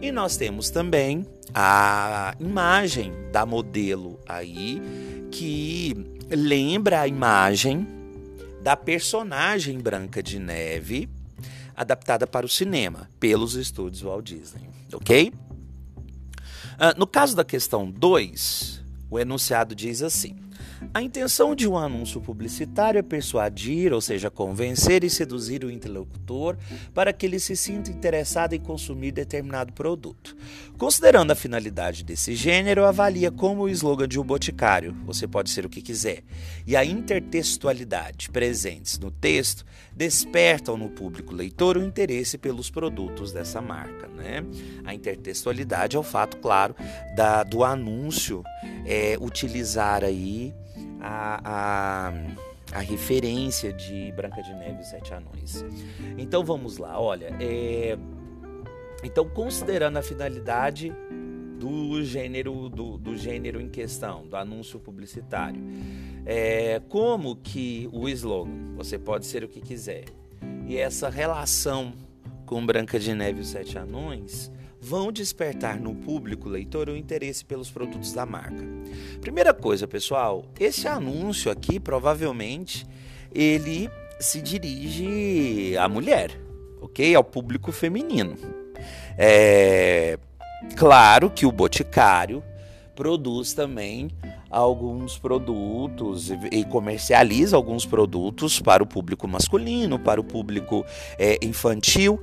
E 0.01 0.13
nós 0.13 0.37
temos 0.37 0.69
também 0.69 1.27
a 1.55 2.35
imagem 2.39 3.13
da 3.33 3.47
modelo 3.47 4.21
aí, 4.29 4.81
que 5.31 5.97
lembra 6.31 7.01
a 7.01 7.09
imagem 7.09 8.04
da 8.65 8.75
personagem 8.75 9.79
Branca 9.79 10.23
de 10.23 10.39
Neve 10.39 11.07
adaptada 11.77 12.27
para 12.27 12.47
o 12.47 12.49
cinema 12.49 13.11
pelos 13.21 13.57
estúdios 13.57 14.03
Walt 14.03 14.25
Disney, 14.25 14.71
ok? 14.91 15.35
Uh, 16.77 16.99
no 16.99 17.07
caso 17.07 17.37
da 17.37 17.45
questão 17.45 17.91
2, 17.91 18.83
o 19.11 19.21
enunciado 19.21 19.75
diz 19.75 20.01
assim: 20.01 20.37
a 20.93 21.03
intenção 21.03 21.55
de 21.55 21.69
um 21.69 21.77
anúncio 21.77 22.21
publicitário 22.21 22.99
é 22.99 23.03
persuadir, 23.03 23.93
ou 23.93 24.01
seja, 24.01 24.31
convencer 24.31 25.05
e 25.05 25.11
seduzir 25.11 25.65
o 25.65 25.71
interlocutor 25.71 26.57
para 26.93 27.13
que 27.13 27.27
ele 27.27 27.39
se 27.39 27.57
sinta 27.57 27.91
interessado 27.91 28.53
em 28.53 28.61
consumir 28.61 29.13
determinado 29.13 29.73
produto. 29.73 30.37
Considerando 30.77 31.31
a 31.31 31.35
finalidade 31.35 32.05
desse 32.05 32.35
gênero, 32.35 32.85
avalia 32.85 33.31
como 33.31 33.63
o 33.63 33.69
slogan 33.69 34.09
de 34.09 34.19
um 34.19 34.25
boticário, 34.25 34.95
você 35.05 35.27
pode 35.27 35.51
ser 35.51 35.65
o 35.65 35.69
que 35.69 35.81
quiser, 35.81 36.23
e 36.67 36.77
a 36.77 36.85
intertextualidade 36.85 38.31
presentes 38.31 38.99
no 38.99 39.11
texto 39.11 39.65
despertam 39.97 40.77
no 40.77 40.89
público 40.89 41.35
leitor 41.35 41.77
o 41.77 41.85
interesse 41.85 42.37
pelos 42.37 42.71
produtos 42.71 43.33
dessa 43.33 43.61
marca. 43.61 44.09
Né? 44.09 44.45
A 44.85 44.95
intertextualidade 44.95 45.97
é 45.97 45.99
o 45.99 46.03
fato, 46.03 46.37
claro, 46.39 46.75
da, 47.15 47.45
do 47.45 47.63
anúncio 47.63 48.43
é, 48.85 49.17
utilizar 49.21 50.03
aí 50.03 50.53
a, 51.05 51.41
a, 51.45 52.79
a, 52.79 52.81
referência 52.81 53.73
de 53.73 54.11
Branca 54.13 54.43
de 54.43 54.55
Neve 54.55 54.81
e 54.81 54.85
Sete 54.85 55.13
Anões. 55.13 55.65
Então 56.17 56.43
vamos 56.43 56.79
lá, 56.79 56.99
olha. 56.99 57.29
É, 57.39 57.99
então, 59.03 59.29
considerando 59.29 59.99
a 59.99 60.03
finalidade 60.03 60.91
do 61.59 62.03
gênero 62.03 62.69
do, 62.69 62.97
do, 62.97 63.17
gênero 63.17 63.61
em 63.61 63.69
questão, 63.69 64.27
do 64.27 64.37
anúncio 64.37 64.81
publicitário. 64.81 65.63
É, 66.27 66.81
como 66.89 67.37
que 67.37 67.89
o 67.93 68.09
slogan, 68.09 68.75
você 68.75 68.99
pode 68.99 69.27
ser 69.27 69.45
o 69.45 69.49
que 69.49 69.61
quiser, 69.61 70.05
e 70.67 70.77
essa 70.79 71.11
relação 71.11 71.93
com 72.47 72.65
Branca 72.65 72.99
de 72.99 73.13
Neve 73.15 73.41
e 73.41 73.43
os 73.43 73.49
Sete 73.49 73.79
Anões 73.79 74.51
vão 74.85 75.11
despertar 75.11 75.81
no 75.81 75.95
público 75.95 76.47
leitor 76.47 76.91
o 76.91 76.97
interesse 76.97 77.43
pelos 77.43 77.71
produtos 77.71 78.13
da 78.13 78.27
marca. 78.27 78.63
Primeira 79.19 79.55
coisa, 79.55 79.89
pessoal, 79.89 80.45
esse 80.61 80.87
anúncio 80.87 81.51
aqui 81.51 81.81
provavelmente 81.81 82.87
ele 83.35 83.89
se 84.21 84.43
dirige 84.43 85.75
à 85.79 85.89
mulher, 85.89 86.39
ok? 86.83 87.15
Ao 87.15 87.25
público 87.25 87.73
feminino. 87.73 88.37
É 89.17 90.19
claro 90.77 91.31
que 91.31 91.47
o 91.47 91.53
Boticário 91.53 92.43
produz 92.95 93.55
também 93.55 94.11
alguns 94.51 95.19
produtos 95.19 96.31
e 96.53 96.63
comercializa 96.65 97.57
alguns 97.57 97.87
produtos 97.87 98.61
para 98.61 98.83
o 98.83 98.87
público 98.87 99.27
masculino, 99.27 99.99
para 99.99 100.21
o 100.21 100.25
público 100.25 100.85
é, 101.19 101.39
infantil, 101.43 102.21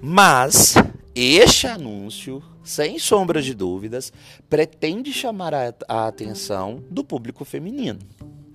mas 0.00 0.76
este 1.20 1.66
anúncio, 1.66 2.42
sem 2.62 2.98
sombra 2.98 3.42
de 3.42 3.54
dúvidas, 3.54 4.12
pretende 4.48 5.12
chamar 5.12 5.54
a, 5.54 5.74
a 5.88 6.06
atenção 6.06 6.82
do 6.90 7.02
público 7.02 7.44
feminino, 7.44 7.98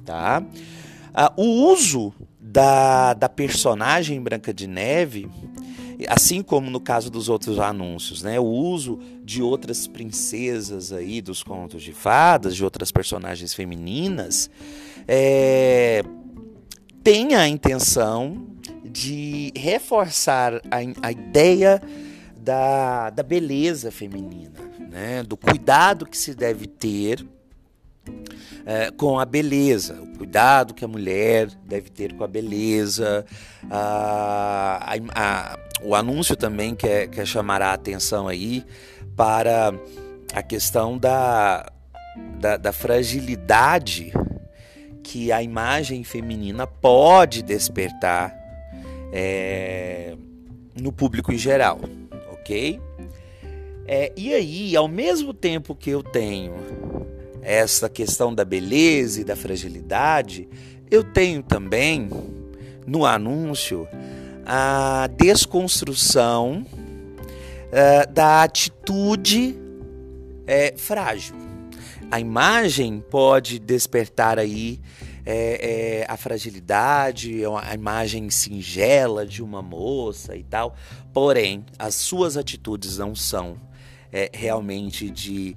tá? 0.05 0.43
Ah, 1.13 1.33
o 1.37 1.43
uso 1.43 2.13
da, 2.39 3.13
da 3.13 3.29
personagem 3.29 4.21
Branca 4.21 4.53
de 4.53 4.67
Neve, 4.67 5.29
assim 6.07 6.41
como 6.41 6.69
no 6.69 6.79
caso 6.79 7.09
dos 7.09 7.29
outros 7.29 7.59
anúncios, 7.59 8.23
né? 8.23 8.39
O 8.39 8.45
uso 8.45 8.99
de 9.23 9.41
outras 9.41 9.87
princesas 9.87 10.91
aí 10.91 11.21
dos 11.21 11.43
contos 11.43 11.83
de 11.83 11.93
fadas, 11.93 12.55
de 12.55 12.63
outras 12.63 12.91
personagens 12.91 13.53
femininas, 13.53 14.49
é, 15.07 16.03
tem 17.03 17.35
a 17.35 17.47
intenção 17.47 18.47
de 18.83 19.51
reforçar 19.55 20.55
a, 20.71 21.07
a 21.07 21.11
ideia 21.11 21.81
da, 22.43 23.09
da 23.09 23.23
beleza 23.23 23.89
feminina, 23.89 24.59
né? 24.91 25.23
do 25.23 25.37
cuidado 25.37 26.05
que 26.05 26.17
se 26.17 26.35
deve 26.35 26.67
ter 26.67 27.25
é, 28.65 28.91
com 28.91 29.17
a 29.17 29.25
beleza, 29.25 30.01
o 30.01 30.17
cuidado 30.17 30.73
que 30.73 30.83
a 30.83 30.87
mulher 30.87 31.47
deve 31.65 31.89
ter 31.89 32.13
com 32.13 32.23
a 32.23 32.27
beleza. 32.27 33.25
A, 33.71 34.93
a, 34.93 34.95
a, 35.15 35.59
o 35.81 35.95
anúncio 35.95 36.35
também 36.35 36.75
quer, 36.75 37.07
quer 37.07 37.25
chamar 37.25 37.61
a 37.61 37.73
atenção 37.73 38.27
aí 38.27 38.65
para 39.15 39.73
a 40.33 40.43
questão 40.43 40.97
da, 40.97 41.71
da, 42.39 42.57
da 42.57 42.73
fragilidade 42.73 44.11
que 45.01 45.31
a 45.31 45.41
imagem 45.41 46.03
feminina 46.03 46.67
pode 46.67 47.41
despertar 47.41 48.35
é, 49.13 50.15
no 50.75 50.91
público 50.91 51.31
em 51.31 51.37
geral 51.37 51.79
ok? 52.43 52.81
É, 53.87 54.11
e 54.17 54.33
aí, 54.33 54.75
ao 54.75 54.87
mesmo 54.87 55.33
tempo 55.33 55.73
que 55.73 55.89
eu 55.89 56.03
tenho 56.03 56.53
essa 57.41 57.89
questão 57.89 58.35
da 58.35 58.43
beleza 58.43 59.21
e 59.21 59.23
da 59.23 59.35
fragilidade, 59.35 60.47
eu 60.91 61.03
tenho 61.03 61.41
também 61.41 62.09
no 62.85 63.05
anúncio 63.05 63.87
a 64.45 65.07
desconstrução 65.17 66.65
uh, 66.65 68.13
da 68.13 68.43
atitude 68.43 69.57
é, 70.45 70.73
frágil. 70.75 71.35
A 72.11 72.19
imagem 72.19 73.03
pode 73.09 73.57
despertar 73.57 74.37
aí 74.37 74.79
é, 75.25 76.01
é, 76.01 76.05
a 76.07 76.17
fragilidade, 76.17 77.43
é 77.43 77.47
a 77.47 77.73
imagem 77.73 78.29
singela 78.29 79.25
de 79.25 79.41
uma 79.41 79.61
moça 79.61 80.35
e 80.35 80.43
tal. 80.43 80.75
Porém, 81.13 81.65
as 81.79 81.95
suas 81.95 82.37
atitudes 82.37 82.97
não 82.97 83.15
são 83.15 83.55
é, 84.11 84.29
realmente 84.33 85.09
de 85.09 85.55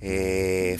é, 0.00 0.76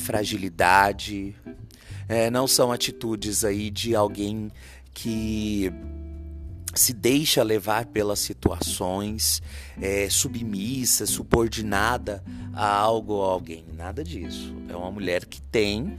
se 6.75 6.93
deixa 6.93 7.43
levar 7.43 7.87
pelas 7.87 8.19
situações, 8.19 9.41
é, 9.81 10.11
submissa, 10.11 11.07
subordinada 11.07 12.23
a 12.53 12.67
algo 12.67 13.15
ou 13.15 13.23
alguém. 13.23 13.65
Nada 13.77 14.03
disso. 14.03 14.55
É 14.69 14.77
uma 14.77 14.91
mulher 14.91 15.25
que 15.25 15.41
tem 15.41 15.99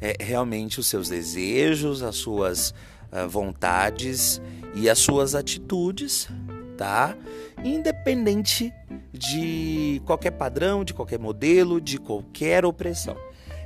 é, 0.00 0.16
realmente 0.20 0.80
os 0.80 0.86
seus 0.86 1.08
desejos, 1.08 2.02
as 2.02 2.16
suas 2.16 2.70
uh, 3.12 3.28
vontades 3.28 4.40
e 4.74 4.88
as 4.90 4.98
suas 4.98 5.34
atitudes, 5.34 6.28
tá? 6.76 7.16
Independente 7.62 8.72
de 9.12 10.02
qualquer 10.04 10.32
padrão, 10.32 10.84
de 10.84 10.92
qualquer 10.92 11.18
modelo, 11.18 11.80
de 11.80 11.98
qualquer 11.98 12.64
opressão. 12.64 13.16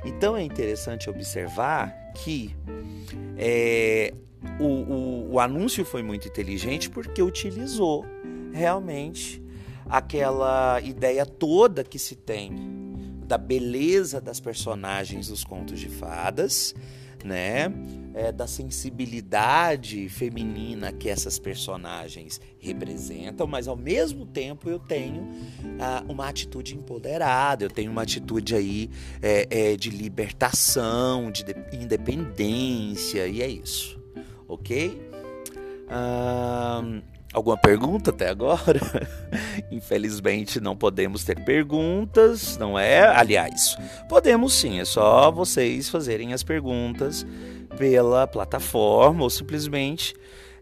Então 0.05 0.37
é 0.37 0.43
interessante 0.43 1.09
observar 1.09 1.93
que 2.15 2.55
é, 3.37 4.13
o, 4.59 4.65
o, 4.65 5.33
o 5.33 5.39
anúncio 5.39 5.83
foi 5.83 6.03
muito 6.03 6.27
inteligente 6.27 6.89
porque 6.89 7.21
utilizou 7.21 8.05
realmente 8.53 9.43
aquela 9.89 10.79
ideia 10.81 11.25
toda 11.25 11.83
que 11.83 11.97
se 11.97 12.15
tem 12.15 12.78
da 13.29 13.37
beleza 13.37 14.19
das 14.19 14.39
personagens 14.39 15.27
dos 15.29 15.43
contos 15.43 15.79
de 15.79 15.87
fadas, 15.87 16.75
né? 17.23 17.71
É, 18.15 18.31
da 18.31 18.47
sensibilidade 18.47 20.09
feminina 20.09 20.91
que 20.91 21.07
essas 21.07 21.37
personagens 21.37 22.41
representam, 22.57 23.45
mas 23.45 23.67
ao 23.67 23.77
mesmo 23.77 24.25
tempo 24.25 24.67
eu 24.67 24.79
tenho 24.79 25.29
ah, 25.79 26.03
uma 26.09 26.27
atitude 26.27 26.75
empoderada, 26.75 27.63
eu 27.63 27.69
tenho 27.69 27.91
uma 27.91 28.01
atitude 28.01 28.55
aí 28.55 28.89
é, 29.21 29.47
é, 29.49 29.77
de 29.77 29.91
libertação, 29.91 31.31
de 31.31 31.45
independência, 31.71 33.27
e 33.27 33.41
é 33.43 33.47
isso 33.47 33.99
ok? 34.49 34.99
Alguma 37.33 37.57
pergunta 37.57 38.09
até 38.09 38.29
agora? 38.29 38.79
Infelizmente 39.71 40.59
não 40.59 40.75
podemos 40.75 41.23
ter 41.23 41.43
perguntas, 41.43 42.57
não 42.57 42.77
é? 42.77 43.01
Aliás, 43.07 43.77
podemos 44.07 44.53
sim, 44.53 44.79
é 44.79 44.85
só 44.85 45.31
vocês 45.31 45.89
fazerem 45.89 46.33
as 46.33 46.43
perguntas 46.43 47.25
pela 47.77 48.27
plataforma 48.27 49.23
ou 49.23 49.29
simplesmente 49.29 50.13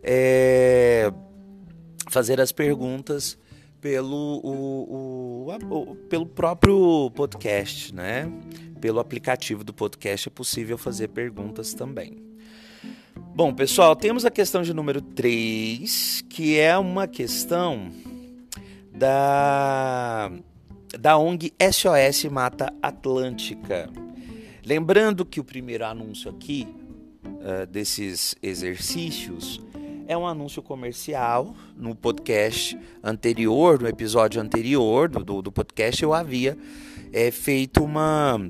é, 0.03 1.11
fazer 2.09 2.39
as 2.39 2.51
perguntas 2.51 3.37
pelo, 3.79 4.41
o, 4.43 5.47
o, 5.49 5.91
o, 5.91 5.95
pelo 6.09 6.25
próprio 6.25 7.11
podcast, 7.11 7.93
né? 7.93 8.31
Pelo 8.81 8.99
aplicativo 8.99 9.63
do 9.63 9.73
podcast 9.73 10.27
é 10.27 10.31
possível 10.31 10.77
fazer 10.77 11.07
perguntas 11.09 11.73
também. 11.73 12.23
Bom, 13.37 13.53
pessoal, 13.53 13.95
temos 13.95 14.25
a 14.25 14.31
questão 14.31 14.63
de 14.63 14.73
número 14.73 14.99
3, 14.99 16.25
que 16.27 16.57
é 16.57 16.75
uma 16.75 17.07
questão 17.07 17.91
da, 18.91 20.31
da 20.99 21.19
ONG 21.19 21.53
SOS 21.71 22.31
Mata 22.31 22.73
Atlântica. 22.81 23.91
Lembrando 24.65 25.23
que 25.23 25.39
o 25.39 25.43
primeiro 25.43 25.85
anúncio 25.85 26.31
aqui 26.31 26.67
uh, 27.23 27.67
desses 27.67 28.35
exercícios 28.41 29.61
é 30.07 30.17
um 30.17 30.25
anúncio 30.25 30.63
comercial. 30.63 31.55
No 31.77 31.93
podcast 31.93 32.75
anterior, 33.03 33.79
no 33.79 33.87
episódio 33.87 34.41
anterior 34.41 35.09
do, 35.09 35.43
do 35.43 35.51
podcast, 35.51 36.01
eu 36.01 36.11
havia 36.11 36.57
é, 37.13 37.29
feito 37.29 37.83
uma 37.83 38.41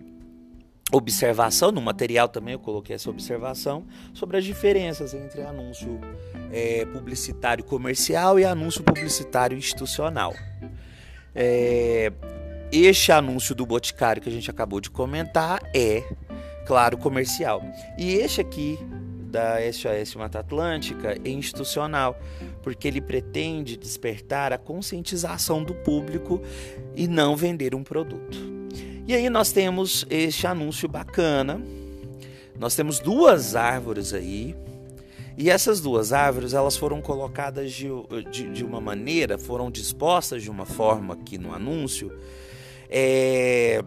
observação, 0.92 1.72
no 1.72 1.82
material 1.82 2.30
também 2.30 2.54
eu 2.54 2.60
coloquei 2.60 2.96
essa 2.96 3.10
observação 3.10 3.86
sobre 4.14 4.38
as 4.38 4.46
diferenças 4.46 5.14
entre 5.14 5.42
anúncio 5.42 6.00
é, 6.52 6.86
publicitário 6.86 7.64
comercial 7.64 8.40
e 8.40 8.46
anúncio 8.46 8.84
publicitário 8.84 9.58
institucional. 9.58 10.34
É, 11.36 12.12
este 12.72 13.12
anúncio 13.12 13.54
do 13.54 13.66
Boticário 13.66 14.22
que 14.22 14.30
a 14.30 14.32
gente 14.32 14.50
acabou 14.50 14.80
de 14.80 14.90
comentar 14.90 15.62
é, 15.76 16.04
claro, 16.66 16.98
comercial. 16.98 17.62
E 17.98 18.16
este 18.16 18.42
aqui 18.42 18.80
da 19.30 19.58
SOS 19.72 20.16
Mata 20.16 20.40
Atlântica 20.40 21.18
é 21.24 21.30
institucional, 21.30 22.18
porque 22.64 22.88
ele 22.88 23.02
pretende 23.02 23.78
despertar 23.78 24.54
a 24.54 24.58
conscientização 24.58 25.64
do 25.64 25.76
público 25.76 26.42
e 26.96 27.08
não 27.08 27.36
vender 27.36 27.76
um 27.76 27.84
produto. 27.84 28.57
E 29.08 29.16
aí 29.16 29.30
nós 29.30 29.54
temos 29.54 30.06
este 30.10 30.46
anúncio 30.46 30.90
bacana. 30.90 31.62
Nós 32.60 32.76
temos 32.76 33.00
duas 33.00 33.56
árvores 33.56 34.14
aí. 34.14 34.54
E 35.38 35.50
essas 35.50 35.80
duas 35.80 36.12
árvores, 36.12 36.54
elas 36.54 36.76
foram 36.76 37.02
colocadas 37.02 37.72
de, 37.72 37.88
de, 38.30 38.52
de 38.52 38.66
uma 38.66 38.82
maneira, 38.82 39.38
foram 39.38 39.72
dispostas 39.72 40.44
de 40.44 40.50
uma 40.50 40.66
forma 40.66 41.14
aqui 41.14 41.38
no 41.38 41.54
anúncio, 41.54 42.12
é, 42.90 43.82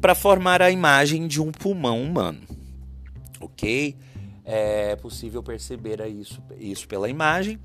para 0.00 0.14
formar 0.14 0.60
a 0.60 0.70
imagem 0.70 1.26
de 1.26 1.40
um 1.40 1.50
pulmão 1.50 2.02
humano. 2.02 2.40
Ok? 3.40 3.96
É 4.44 4.96
possível 4.96 5.42
perceber 5.42 6.06
isso, 6.08 6.42
isso 6.58 6.86
pela 6.86 7.08
imagem. 7.08 7.58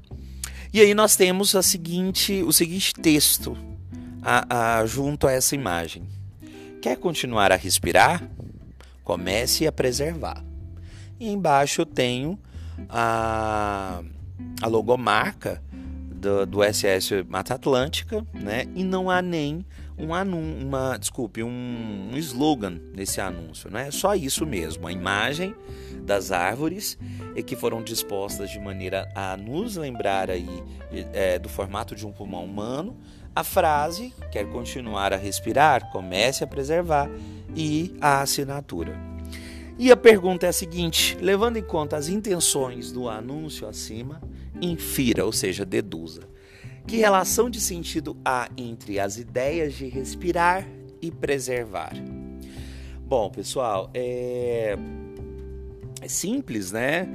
E 0.71 0.79
aí 0.79 0.93
nós 0.93 1.17
temos 1.17 1.53
a 1.53 1.61
seguinte, 1.61 2.43
o 2.43 2.53
seguinte 2.53 2.93
texto 2.93 3.57
a, 4.21 4.77
a, 4.79 4.85
junto 4.85 5.27
a 5.27 5.33
essa 5.33 5.53
imagem. 5.53 6.07
Quer 6.81 6.97
continuar 6.97 7.51
a 7.51 7.55
respirar? 7.55 8.29
Comece 9.03 9.65
a 9.65 9.71
preservar. 9.71 10.43
E 11.19 11.29
embaixo 11.29 11.81
eu 11.81 11.85
tenho 11.85 12.37
a, 12.87 14.01
a 14.61 14.67
logomarca 14.67 15.61
do, 16.17 16.45
do 16.45 16.63
SS 16.63 17.23
Mata 17.27 17.55
Atlântica, 17.55 18.25
né? 18.33 18.65
E 18.75 18.83
não 18.83 19.09
há 19.09 19.21
nem 19.21 19.65
um 19.97 20.13
anúncio, 20.13 20.67
uma, 20.67 20.97
desculpe, 20.97 21.41
um, 21.41 22.09
um 22.13 22.17
slogan 22.17 22.79
nesse 22.93 23.19
anúncio, 23.19 23.71
né? 23.71 23.87
É 23.87 23.91
só 23.91 24.13
isso 24.13 24.45
mesmo, 24.45 24.87
a 24.87 24.91
imagem 24.91 25.55
das 26.03 26.31
árvores 26.31 26.97
e 27.35 27.41
que 27.41 27.55
foram 27.55 27.83
dispostas 27.83 28.51
de 28.51 28.59
maneira 28.59 29.09
a 29.15 29.35
nos 29.35 29.75
lembrar 29.75 30.29
aí 30.29 30.63
é, 31.13 31.39
do 31.39 31.49
formato 31.49 31.95
de 31.95 32.05
um 32.05 32.11
pulmão 32.11 32.45
humano 32.45 32.95
a 33.37 33.43
frase, 33.43 34.11
quer 34.31 34.49
continuar 34.49 35.13
a 35.13 35.15
respirar, 35.15 35.91
comece 35.91 36.43
a 36.43 36.47
preservar, 36.47 37.07
e 37.55 37.95
a 38.01 38.21
assinatura. 38.21 38.99
E 39.77 39.91
a 39.91 39.95
pergunta 39.95 40.47
é 40.47 40.49
a 40.49 40.53
seguinte: 40.53 41.15
levando 41.21 41.57
em 41.57 41.63
conta 41.63 41.95
as 41.95 42.09
intenções 42.09 42.91
do 42.91 43.07
anúncio 43.07 43.67
acima, 43.67 44.19
infira, 44.59 45.23
ou 45.23 45.31
seja, 45.31 45.63
deduza. 45.63 46.21
Que 46.87 46.97
relação 46.97 47.47
de 47.47 47.61
sentido 47.61 48.17
há 48.25 48.49
entre 48.57 48.99
as 48.99 49.19
ideias 49.19 49.75
de 49.75 49.87
respirar 49.87 50.67
e 50.99 51.11
preservar? 51.11 51.93
Bom, 53.01 53.29
pessoal, 53.29 53.91
é, 53.93 54.75
é 56.01 56.07
simples, 56.07 56.71
né? 56.71 57.07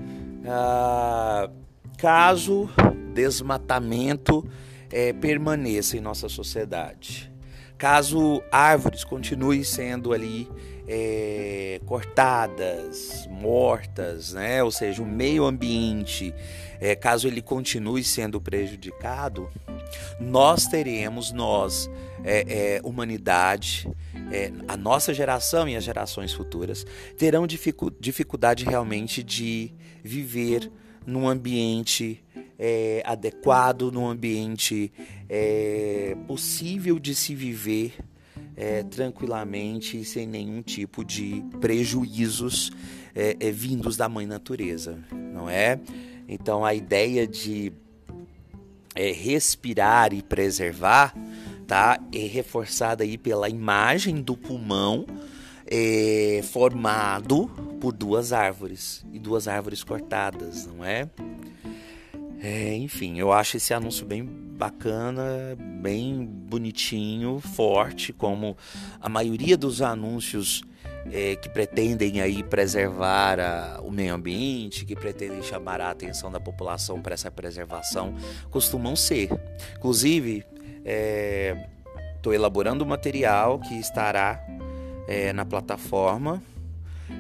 Ah, 0.46 1.50
caso 1.98 2.70
desmatamento 3.12 4.48
é, 4.92 5.12
permaneça 5.12 5.96
em 5.96 6.00
nossa 6.00 6.28
sociedade. 6.28 7.32
Caso 7.78 8.42
árvores 8.52 9.02
continuem 9.02 9.64
sendo 9.64 10.12
ali 10.12 10.48
é, 10.86 11.80
cortadas, 11.86 13.26
mortas, 13.30 14.34
né? 14.34 14.62
ou 14.62 14.70
seja, 14.70 15.02
o 15.02 15.06
meio 15.06 15.44
ambiente, 15.44 16.34
é, 16.80 16.94
caso 16.94 17.26
ele 17.26 17.42
continue 17.42 18.04
sendo 18.04 18.40
prejudicado, 18.40 19.50
nós 20.20 20.66
teremos, 20.66 21.32
nós, 21.32 21.90
é, 22.22 22.76
é 22.76 22.80
humanidade, 22.84 23.88
é, 24.30 24.52
a 24.68 24.76
nossa 24.76 25.12
geração 25.12 25.68
e 25.68 25.76
as 25.76 25.82
gerações 25.82 26.32
futuras, 26.32 26.86
terão 27.16 27.46
dificuldade 27.46 28.64
realmente 28.64 29.22
de 29.22 29.72
viver 30.04 30.70
num 31.06 31.28
ambiente 31.28 32.22
é, 32.64 33.02
adequado, 33.04 33.90
num 33.90 34.06
ambiente 34.06 34.92
é, 35.28 36.16
possível 36.28 37.00
de 37.00 37.12
se 37.12 37.34
viver 37.34 37.92
é, 38.56 38.84
tranquilamente, 38.84 40.04
sem 40.04 40.28
nenhum 40.28 40.62
tipo 40.62 41.04
de 41.04 41.42
prejuízos 41.60 42.70
é, 43.16 43.36
é, 43.40 43.50
vindos 43.50 43.96
da 43.96 44.08
mãe 44.08 44.28
natureza, 44.28 44.96
não 45.10 45.50
é? 45.50 45.80
Então 46.28 46.64
a 46.64 46.72
ideia 46.72 47.26
de 47.26 47.72
é, 48.94 49.10
respirar 49.10 50.14
e 50.14 50.22
preservar 50.22 51.12
tá 51.66 51.98
é 52.14 52.26
reforçada 52.28 53.02
aí 53.02 53.18
pela 53.18 53.48
imagem 53.48 54.22
do 54.22 54.36
pulmão 54.36 55.04
formado 56.52 57.48
por 57.80 57.94
duas 57.94 58.30
árvores 58.30 59.04
e 59.10 59.18
duas 59.18 59.48
árvores 59.48 59.82
cortadas, 59.82 60.66
não 60.66 60.84
é? 60.84 61.08
É? 62.42 62.74
Enfim, 62.74 63.18
eu 63.18 63.32
acho 63.32 63.56
esse 63.56 63.72
anúncio 63.72 64.04
bem 64.04 64.24
bacana, 64.24 65.56
bem 65.80 66.24
bonitinho, 66.24 67.40
forte, 67.40 68.12
como 68.12 68.56
a 69.00 69.08
maioria 69.08 69.56
dos 69.56 69.80
anúncios 69.80 70.62
é, 71.10 71.36
que 71.36 71.48
pretendem 71.48 72.20
aí 72.20 72.42
preservar 72.42 73.38
a, 73.40 73.80
o 73.80 73.90
meio 73.90 74.14
ambiente, 74.14 74.84
que 74.84 74.94
pretendem 74.94 75.42
chamar 75.42 75.80
a 75.80 75.90
atenção 75.90 76.30
da 76.30 76.40
população 76.40 77.00
para 77.00 77.14
essa 77.14 77.30
preservação, 77.30 78.14
costumam 78.50 78.96
ser. 78.96 79.30
Inclusive, 79.76 80.44
estou 82.16 82.32
é, 82.32 82.36
elaborando 82.36 82.84
um 82.84 82.88
material 82.88 83.58
que 83.60 83.74
estará 83.78 84.44
é, 85.06 85.32
na 85.32 85.44
plataforma 85.44 86.42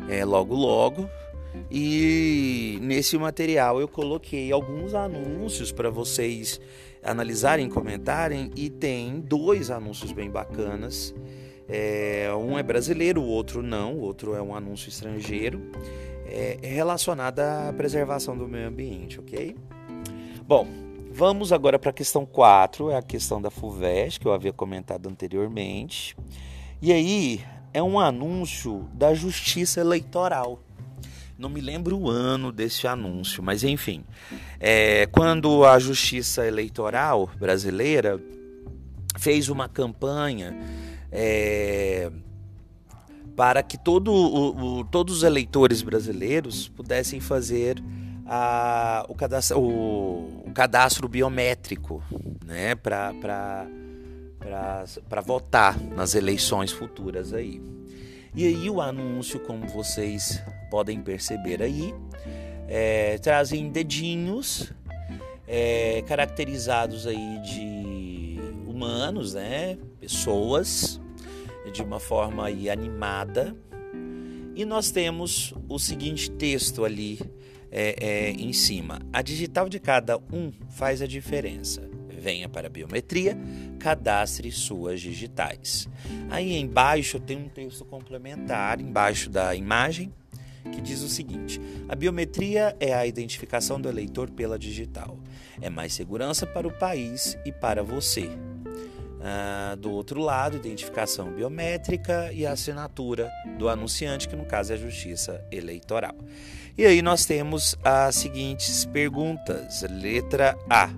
é, 0.08 0.24
logo 0.24 0.54
logo. 0.54 1.08
E 1.70 2.61
nesse 2.92 3.16
material 3.16 3.80
eu 3.80 3.88
coloquei 3.88 4.52
alguns 4.52 4.94
anúncios 4.94 5.72
para 5.72 5.88
vocês 5.88 6.60
analisarem, 7.02 7.68
comentarem, 7.68 8.50
e 8.54 8.68
tem 8.68 9.18
dois 9.18 9.70
anúncios 9.70 10.12
bem 10.12 10.30
bacanas 10.30 11.14
é, 11.68 12.28
um 12.34 12.58
é 12.58 12.62
brasileiro, 12.62 13.22
o 13.22 13.26
outro 13.26 13.62
não, 13.62 13.94
o 13.94 14.00
outro 14.00 14.34
é 14.34 14.42
um 14.42 14.54
anúncio 14.54 14.90
estrangeiro 14.90 15.70
é, 16.26 16.58
relacionado 16.60 17.40
à 17.40 17.72
preservação 17.74 18.36
do 18.36 18.46
meio 18.46 18.68
ambiente, 18.68 19.18
ok? 19.18 19.56
Bom, 20.46 20.66
vamos 21.10 21.50
agora 21.50 21.78
para 21.78 21.88
a 21.88 21.94
questão 21.94 22.26
4, 22.26 22.90
é 22.90 22.96
a 22.96 23.02
questão 23.02 23.40
da 23.40 23.50
FUVEST, 23.50 24.20
que 24.20 24.26
eu 24.26 24.34
havia 24.34 24.52
comentado 24.52 25.08
anteriormente. 25.08 26.14
E 26.82 26.92
aí 26.92 27.40
é 27.72 27.82
um 27.82 27.98
anúncio 27.98 28.86
da 28.92 29.14
Justiça 29.14 29.80
Eleitoral. 29.80 30.60
Não 31.42 31.48
me 31.48 31.60
lembro 31.60 31.98
o 31.98 32.08
ano 32.08 32.52
desse 32.52 32.86
anúncio, 32.86 33.42
mas 33.42 33.64
enfim. 33.64 34.04
É, 34.60 35.06
quando 35.06 35.64
a 35.64 35.76
Justiça 35.76 36.46
Eleitoral 36.46 37.28
brasileira 37.36 38.22
fez 39.18 39.48
uma 39.48 39.68
campanha 39.68 40.56
é, 41.10 42.12
para 43.34 43.60
que 43.60 43.76
todo 43.76 44.12
o, 44.12 44.78
o, 44.78 44.84
todos 44.84 45.16
os 45.16 45.22
eleitores 45.24 45.82
brasileiros 45.82 46.68
pudessem 46.68 47.18
fazer 47.18 47.82
a, 48.24 49.04
o, 49.08 49.14
cadastro, 49.16 49.58
o, 49.58 50.52
cadastro 50.54 51.08
biométrico 51.08 52.00
né, 52.46 52.76
para 52.76 53.66
votar 55.26 55.76
nas 55.76 56.14
eleições 56.14 56.70
futuras 56.70 57.34
aí. 57.34 57.60
E 58.32 58.46
aí 58.46 58.70
o 58.70 58.80
anúncio, 58.80 59.40
como 59.40 59.66
vocês 59.66 60.40
podem 60.72 61.02
perceber 61.02 61.62
aí, 61.62 61.94
é, 62.66 63.18
trazem 63.18 63.68
dedinhos 63.68 64.72
é, 65.46 66.02
caracterizados 66.08 67.06
aí 67.06 67.38
de 67.42 68.38
humanos, 68.66 69.34
né? 69.34 69.76
Pessoas 70.00 70.98
de 71.74 71.82
uma 71.82 72.00
forma 72.00 72.46
aí 72.46 72.70
animada. 72.70 73.54
E 74.56 74.64
nós 74.64 74.90
temos 74.90 75.52
o 75.68 75.78
seguinte 75.78 76.30
texto 76.30 76.86
ali 76.86 77.20
é, 77.70 77.94
é, 78.00 78.30
em 78.30 78.54
cima: 78.54 79.02
A 79.12 79.20
digital 79.20 79.68
de 79.68 79.78
cada 79.78 80.16
um 80.32 80.50
faz 80.70 81.02
a 81.02 81.06
diferença. 81.06 81.86
Venha 82.08 82.48
para 82.48 82.68
a 82.68 82.70
biometria, 82.70 83.36
cadastre 83.78 84.50
suas 84.50 85.02
digitais. 85.02 85.86
Aí 86.30 86.56
embaixo 86.56 87.20
tem 87.20 87.36
um 87.36 87.48
texto 87.48 87.84
complementar, 87.84 88.80
embaixo 88.80 89.28
da 89.28 89.54
imagem, 89.54 90.10
que 90.70 90.80
diz 90.80 91.02
o 91.02 91.08
seguinte: 91.08 91.60
a 91.88 91.94
biometria 91.94 92.76
é 92.78 92.94
a 92.94 93.06
identificação 93.06 93.80
do 93.80 93.88
eleitor 93.88 94.30
pela 94.30 94.58
digital. 94.58 95.18
É 95.60 95.68
mais 95.68 95.92
segurança 95.92 96.46
para 96.46 96.66
o 96.66 96.72
país 96.72 97.36
e 97.44 97.52
para 97.52 97.82
você. 97.82 98.30
Ah, 99.24 99.76
do 99.78 99.92
outro 99.92 100.20
lado, 100.20 100.56
identificação 100.56 101.30
biométrica 101.30 102.32
e 102.32 102.44
assinatura 102.44 103.30
do 103.56 103.68
anunciante, 103.68 104.28
que 104.28 104.34
no 104.34 104.44
caso 104.44 104.72
é 104.72 104.74
a 104.74 104.78
Justiça 104.78 105.44
Eleitoral. 105.52 106.16
E 106.76 106.84
aí 106.84 107.00
nós 107.00 107.24
temos 107.24 107.76
as 107.84 108.16
seguintes 108.16 108.84
perguntas. 108.84 109.82
Letra 109.82 110.58
A. 110.68 110.90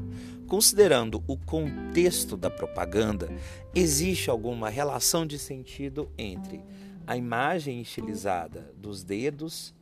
Considerando 0.49 1.23
o 1.27 1.37
contexto 1.37 2.37
da 2.37 2.49
propaganda, 2.49 3.29
existe 3.75 4.31
alguma 4.31 4.71
relação 4.71 5.27
de 5.27 5.39
sentido 5.39 6.11
entre 6.17 6.63
a 7.07 7.17
imagem 7.17 7.81
estilizada 7.81 8.73
dos 8.77 9.03
dedos 9.03 9.75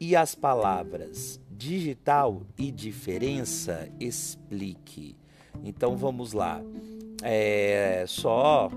e 0.00 0.16
as 0.16 0.34
palavras 0.34 1.40
digital 1.50 2.42
e 2.58 2.70
diferença? 2.70 3.88
Explique. 4.00 5.16
Então 5.64 5.96
vamos 5.96 6.32
lá. 6.32 6.60
É, 7.22 8.04
só, 8.08 8.70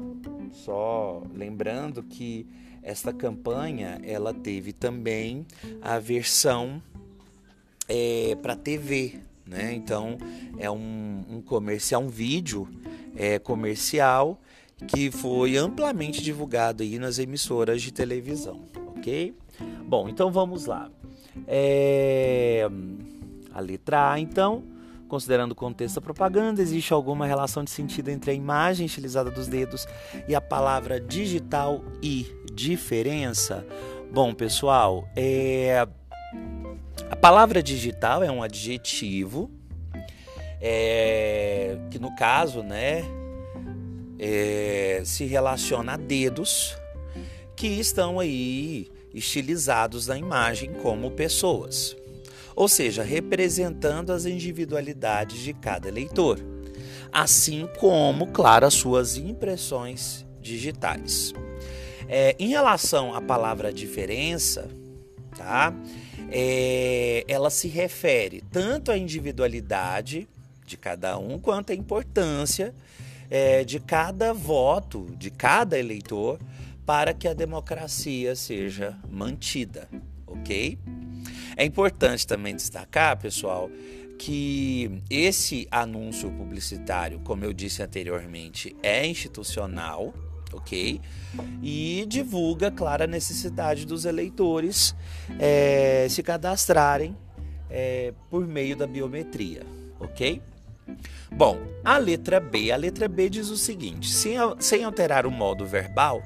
só 0.51 1.23
lembrando 1.33 2.03
que 2.03 2.45
esta 2.83 3.11
campanha 3.11 3.99
ela 4.03 4.33
teve 4.33 4.71
também 4.71 5.45
a 5.81 5.97
versão 5.97 6.81
é, 7.87 8.37
para 8.41 8.55
TV, 8.55 9.19
né? 9.45 9.73
Então 9.73 10.17
é 10.59 10.69
um, 10.69 11.23
um 11.29 11.41
comercial, 11.41 12.03
um 12.03 12.09
vídeo 12.09 12.67
é, 13.15 13.39
comercial 13.39 14.39
que 14.87 15.11
foi 15.11 15.57
amplamente 15.57 16.21
divulgado 16.21 16.83
aí 16.83 16.99
nas 16.99 17.19
emissoras 17.19 17.81
de 17.81 17.91
televisão, 17.91 18.65
ok? 18.95 19.33
Bom, 19.87 20.09
então 20.09 20.31
vamos 20.31 20.65
lá. 20.65 20.89
É, 21.47 22.69
a 23.53 23.59
letra 23.59 24.11
A, 24.11 24.19
então 24.19 24.63
Considerando 25.07 25.51
o 25.51 25.55
contexto 25.55 25.95
da 25.95 26.01
propaganda, 26.01 26.61
existe 26.61 26.91
alguma 26.91 27.27
relação 27.27 27.63
de 27.63 27.69
sentido 27.69 28.09
entre 28.09 28.31
a 28.31 28.33
imagem 28.33 28.87
estilizada 28.87 29.29
dos 29.29 29.47
dedos 29.47 29.87
e 30.27 30.33
a 30.33 30.41
palavra 30.41 30.99
digital 30.99 31.83
e 32.01 32.25
diferença? 32.53 33.65
Bom, 34.11 34.33
pessoal, 34.33 35.07
é... 35.15 35.87
a 37.09 37.15
palavra 37.15 37.61
digital 37.61 38.23
é 38.23 38.31
um 38.31 38.41
adjetivo 38.41 39.51
é... 40.59 41.77
que, 41.91 41.99
no 41.99 42.15
caso, 42.15 42.63
né, 42.63 43.03
é... 44.19 45.01
se 45.05 45.25
relaciona 45.25 45.93
a 45.93 45.97
dedos 45.97 46.75
que 47.55 47.67
estão 47.67 48.19
aí 48.19 48.89
estilizados 49.13 50.07
na 50.07 50.17
imagem 50.17 50.73
como 50.73 51.11
pessoas 51.11 51.95
ou 52.55 52.69
seja, 52.69 53.03
representando 53.03 54.11
as 54.11 54.25
individualidades 54.25 55.39
de 55.39 55.53
cada 55.53 55.89
eleitor, 55.89 56.39
assim 57.11 57.67
como, 57.77 58.27
claro, 58.27 58.65
as 58.65 58.73
suas 58.73 59.17
impressões 59.17 60.25
digitais. 60.41 61.33
É, 62.07 62.35
em 62.39 62.49
relação 62.49 63.13
à 63.13 63.21
palavra 63.21 63.73
diferença, 63.73 64.69
tá? 65.35 65.73
É, 66.31 67.25
ela 67.27 67.49
se 67.49 67.67
refere 67.67 68.41
tanto 68.51 68.91
à 68.91 68.97
individualidade 68.97 70.27
de 70.65 70.77
cada 70.77 71.17
um 71.17 71.37
quanto 71.37 71.71
à 71.71 71.75
importância 71.75 72.73
é, 73.29 73.63
de 73.63 73.79
cada 73.79 74.33
voto, 74.33 75.07
de 75.17 75.29
cada 75.29 75.77
eleitor, 75.77 76.39
para 76.85 77.13
que 77.13 77.27
a 77.27 77.33
democracia 77.33 78.35
seja 78.35 78.97
mantida, 79.09 79.89
ok? 80.27 80.77
É 81.57 81.65
importante 81.65 82.27
também 82.27 82.55
destacar, 82.55 83.17
pessoal, 83.17 83.69
que 84.17 85.01
esse 85.09 85.67
anúncio 85.71 86.29
publicitário, 86.31 87.19
como 87.19 87.43
eu 87.43 87.53
disse 87.53 87.81
anteriormente, 87.81 88.75
é 88.83 89.05
institucional, 89.05 90.13
ok? 90.53 91.01
E 91.61 92.05
divulga, 92.07 92.71
claro, 92.71 93.03
a 93.03 93.07
necessidade 93.07 93.85
dos 93.85 94.05
eleitores 94.05 94.95
é, 95.39 96.07
se 96.09 96.21
cadastrarem 96.23 97.15
é, 97.69 98.13
por 98.29 98.47
meio 98.47 98.75
da 98.75 98.87
biometria, 98.87 99.63
ok? 99.99 100.41
Bom, 101.31 101.59
a 101.83 101.97
letra 101.97 102.39
B. 102.39 102.71
A 102.71 102.75
letra 102.75 103.07
B 103.07 103.29
diz 103.29 103.49
o 103.49 103.57
seguinte: 103.57 104.09
sem, 104.09 104.37
sem 104.59 104.83
alterar 104.83 105.25
o 105.25 105.31
modo 105.31 105.65
verbal, 105.65 106.21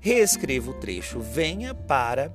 reescreva 0.00 0.70
o 0.70 0.74
trecho. 0.74 1.20
Venha 1.20 1.74
para 1.74 2.32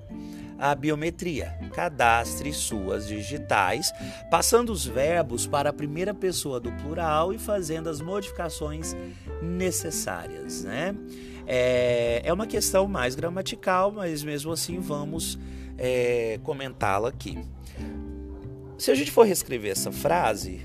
a 0.58 0.74
biometria. 0.74 1.58
Cadastre 1.74 2.54
suas 2.54 3.08
digitais, 3.08 3.92
passando 4.30 4.72
os 4.72 4.86
verbos 4.86 5.46
para 5.46 5.70
a 5.70 5.74
primeira 5.74 6.14
pessoa 6.14 6.60
do 6.60 6.72
plural 6.72 7.34
e 7.34 7.38
fazendo 7.38 7.90
as 7.90 8.02
modificações 8.02 8.96
necessárias. 9.42 10.64
Né? 10.64 10.96
É, 11.46 12.22
é 12.24 12.34
uma 12.34 12.48
questão 12.48 12.88
mais 12.88 13.16
gramatical, 13.16 13.92
mas 13.92 14.24
mesmo 14.24 14.52
assim 14.52 14.80
vamos 14.80 15.38
é, 15.78 16.40
comentá-la 16.44 17.10
aqui. 17.10 17.38
Se 18.78 18.92
a 18.92 18.96
gente 18.96 19.12
for 19.12 19.26
reescrever 19.26 19.72
essa 19.72 19.92
frase, 19.92 20.62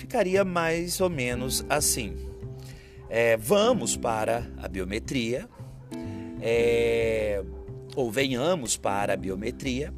ficaria 0.00 0.42
mais 0.44 0.98
ou 1.00 1.10
menos 1.10 1.64
assim: 1.68 2.16
é, 3.10 3.36
vamos 3.36 3.96
para 3.96 4.50
a 4.56 4.66
biometria. 4.66 5.46
É, 6.42 7.44
ou 7.94 8.10
venhamos 8.10 8.78
para 8.78 9.12
a 9.12 9.16
biometria, 9.16 9.92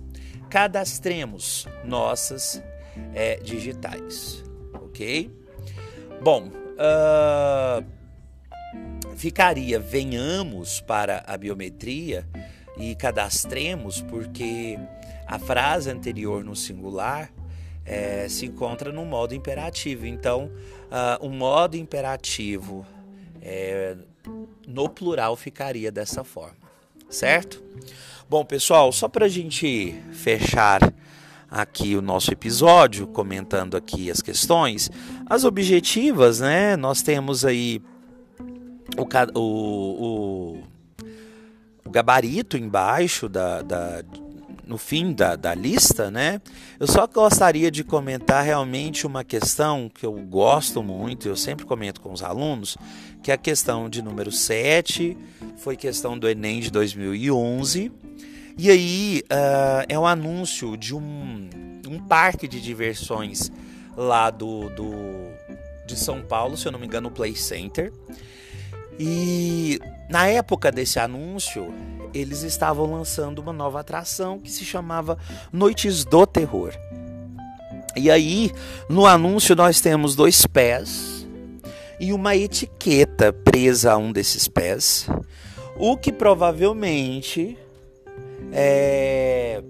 cadastremos 0.51 1.69
nossas 1.85 2.61
é, 3.15 3.37
digitais, 3.37 4.43
ok? 4.75 5.31
Bom, 6.21 6.49
uh, 6.49 7.85
ficaria 9.15 9.79
venhamos 9.79 10.81
para 10.81 11.23
a 11.27 11.37
biometria 11.37 12.27
e 12.77 12.97
cadastremos, 12.97 14.01
porque 14.01 14.77
a 15.27 15.39
frase 15.39 15.91
anterior 15.91 16.43
no 16.43 16.57
singular 16.57 17.31
é, 17.85 18.29
se 18.29 18.47
encontra 18.47 18.93
no 18.93 19.05
modo 19.05 19.35
imperativo. 19.35 20.07
Então, 20.07 20.51
uh, 20.91 21.25
o 21.25 21.31
modo 21.31 21.77
imperativo 21.77 22.87
é, 23.41 23.97
no 24.67 24.89
plural 24.89 25.37
ficaria 25.37 25.91
dessa 25.91 26.23
forma, 26.23 26.57
certo? 27.11 27.63
Bom, 28.29 28.45
pessoal, 28.45 28.93
só 28.93 29.09
para 29.09 29.27
a 29.27 29.29
gente 29.29 29.95
fechar 30.13 30.93
aqui 31.51 31.95
o 31.95 32.01
nosso 32.01 32.33
episódio, 32.33 33.07
comentando 33.07 33.77
aqui 33.77 34.11
as 34.11 34.23
questões, 34.23 34.91
as 35.27 35.45
objetivas, 35.45 36.41
né? 36.41 36.77
Nós 36.77 37.03
temos 37.03 37.45
aí 37.45 37.83
o, 38.97 39.39
o, 39.39 39.43
o, 39.43 40.63
o 41.85 41.91
gabarito 41.91 42.57
embaixo 42.57 43.29
da, 43.29 43.61
da 43.61 44.03
no 44.67 44.79
fim 44.79 45.13
da, 45.13 45.37
da 45.37 45.55
lista, 45.55 46.11
né? 46.11 46.41
Eu 46.79 46.87
só 46.87 47.07
gostaria 47.07 47.71
de 47.71 47.83
comentar 47.83 48.45
realmente 48.45 49.07
uma 49.07 49.25
questão 49.25 49.91
que 49.93 50.07
eu 50.07 50.13
gosto 50.13 50.83
muito, 50.83 51.29
eu 51.29 51.37
sempre 51.37 51.67
comento 51.67 52.01
com 52.01 52.13
os 52.13 52.23
alunos, 52.23 52.77
que 53.23 53.31
é 53.31 53.35
a 53.35 53.39
questão 53.39 53.89
de 53.89 54.03
número 54.03 54.31
7, 54.31 55.17
foi 55.57 55.77
questão 55.77 56.19
do 56.19 56.29
Enem 56.29 56.61
de 56.61 56.71
2011. 56.71 57.93
E 58.59 58.71
aí 58.71 59.23
uh, 59.25 59.87
é 59.89 59.99
um 59.99 60.07
anúncio 60.07 60.77
de 60.77 60.95
um, 60.95 61.49
um 61.89 61.99
parque 61.99 62.47
de 62.47 62.61
diversões 62.61 63.51
lá 63.97 64.31
do, 64.31 64.69
do, 64.71 64.93
de 65.87 65.97
São 65.97 66.23
Paulo, 66.23 66.57
se 66.57 66.67
eu 66.67 66.73
não 66.73 66.79
me 66.79 66.87
engano, 66.87 67.09
o 67.09 67.11
Play 67.11 67.35
Center. 67.35 67.93
E 68.99 69.81
na 70.13 70.27
época 70.27 70.71
desse 70.71 70.99
anúncio, 70.99 71.73
eles 72.13 72.43
estavam 72.43 72.85
lançando 72.93 73.39
uma 73.39 73.51
nova 73.51 73.81
atração 73.81 74.39
que 74.39 74.51
se 74.51 74.63
chamava 74.63 75.17
Noites 75.51 76.05
do 76.05 76.27
Terror. 76.27 76.75
E 77.97 78.11
aí, 78.11 78.53
no 78.91 79.07
anúncio, 79.07 79.57
nós 79.57 79.81
temos 79.81 80.15
dois 80.15 80.45
pés 80.45 81.27
e 81.99 82.13
uma 82.13 82.37
etiqueta 82.37 83.33
presa 83.33 83.93
a 83.93 83.97
um 83.97 84.13
desses 84.13 84.47
pés, 84.49 85.07
o 85.79 85.97
que 85.97 86.13
provavelmente 86.13 87.57
é, 88.53 89.65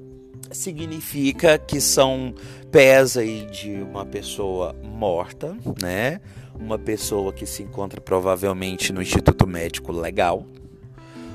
significa 0.50 1.56
que 1.56 1.80
são 1.80 2.34
pés 2.72 3.18
aí 3.18 3.44
de 3.44 3.70
uma 3.82 4.06
pessoa 4.06 4.74
morta, 4.82 5.54
né? 5.80 6.22
Uma 6.58 6.78
pessoa 6.78 7.30
que 7.30 7.44
se 7.44 7.62
encontra 7.62 8.00
provavelmente 8.00 8.94
no 8.94 9.02
Instituto 9.02 9.46
Médico 9.46 9.92
Legal, 9.92 10.46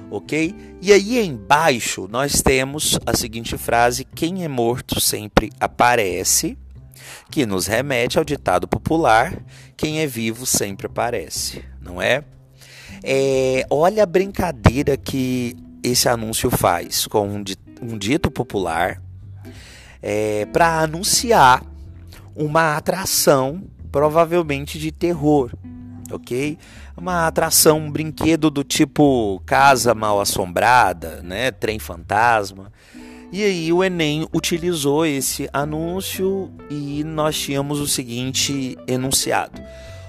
ok? 0.10 0.56
E 0.82 0.92
aí 0.92 1.24
embaixo 1.24 2.08
nós 2.10 2.42
temos 2.42 2.98
a 3.06 3.16
seguinte 3.16 3.56
frase: 3.56 4.04
quem 4.04 4.44
é 4.44 4.48
morto 4.48 5.00
sempre 5.00 5.52
aparece, 5.60 6.58
que 7.30 7.46
nos 7.46 7.68
remete 7.68 8.18
ao 8.18 8.26
ditado 8.26 8.68
popular: 8.68 9.40
quem 9.78 10.00
é 10.00 10.08
vivo 10.08 10.44
sempre 10.44 10.88
aparece, 10.88 11.64
não 11.80 12.02
é? 12.02 12.24
é 13.04 13.64
olha 13.70 14.02
a 14.02 14.08
brincadeira 14.08 14.98
que 14.98 15.56
esse 15.84 16.10
anúncio 16.10 16.50
faz 16.50 17.06
com 17.06 17.28
um, 17.28 17.44
um 17.84 17.96
dito 17.96 18.32
popular 18.32 19.02
é, 20.02 20.46
para 20.46 20.80
anunciar 20.80 21.64
uma 22.36 22.78
atração 22.78 23.64
provavelmente 23.92 24.78
de 24.78 24.92
terror, 24.92 25.52
ok? 26.12 26.58
Uma 26.96 27.28
atração, 27.28 27.80
um 27.80 27.92
brinquedo 27.92 28.50
do 28.50 28.64
tipo 28.64 29.42
casa 29.46 29.94
mal 29.94 30.20
assombrada, 30.20 31.22
né? 31.24 31.52
Trem 31.52 31.80
fantasma. 31.80 32.72
E 33.32 33.44
aí 33.44 33.74
o 33.74 33.84
Enem 33.84 34.28
utilizou 34.34 35.06
esse 35.06 35.50
anúncio 35.52 36.50
e 36.70 37.04
nós 37.04 37.38
tínhamos 37.38 37.80
o 37.80 37.88
seguinte 37.88 38.78
enunciado. 38.88 39.62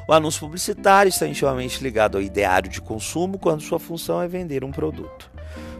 O 0.09 0.13
anúncio 0.13 0.41
publicitário 0.41 1.11
está 1.11 1.27
intimamente 1.27 1.83
ligado 1.83 2.17
ao 2.17 2.23
ideário 2.23 2.71
de 2.71 2.81
consumo 2.81 3.39
quando 3.39 3.61
sua 3.61 3.79
função 3.79 4.23
é 4.23 4.29
vender 4.29 4.65
um 4.65 4.71
produto. 4.71 5.28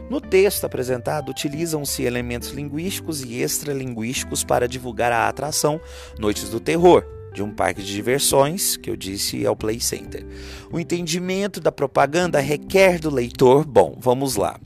No 0.09 0.19
texto 0.19 0.65
apresentado, 0.65 1.29
utilizam-se 1.29 2.03
elementos 2.03 2.49
linguísticos 2.49 3.23
e 3.23 3.41
extralinguísticos 3.41 4.43
para 4.43 4.67
divulgar 4.67 5.11
a 5.11 5.27
atração 5.27 5.79
Noites 6.17 6.49
do 6.49 6.59
Terror, 6.59 7.05
de 7.31 7.43
um 7.43 7.51
parque 7.51 7.83
de 7.83 7.93
diversões, 7.93 8.75
que 8.75 8.89
eu 8.89 8.95
disse 8.95 9.45
é 9.45 9.49
o 9.49 9.55
Play 9.55 9.79
Center. 9.79 10.25
O 10.71 10.79
entendimento 10.79 11.59
da 11.59 11.71
propaganda 11.71 12.39
requer 12.39 12.97
do 12.97 13.11
leitor. 13.11 13.63
Bom, 13.65 13.95
vamos 13.99 14.35
lá. 14.35 14.59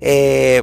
É, 0.00 0.62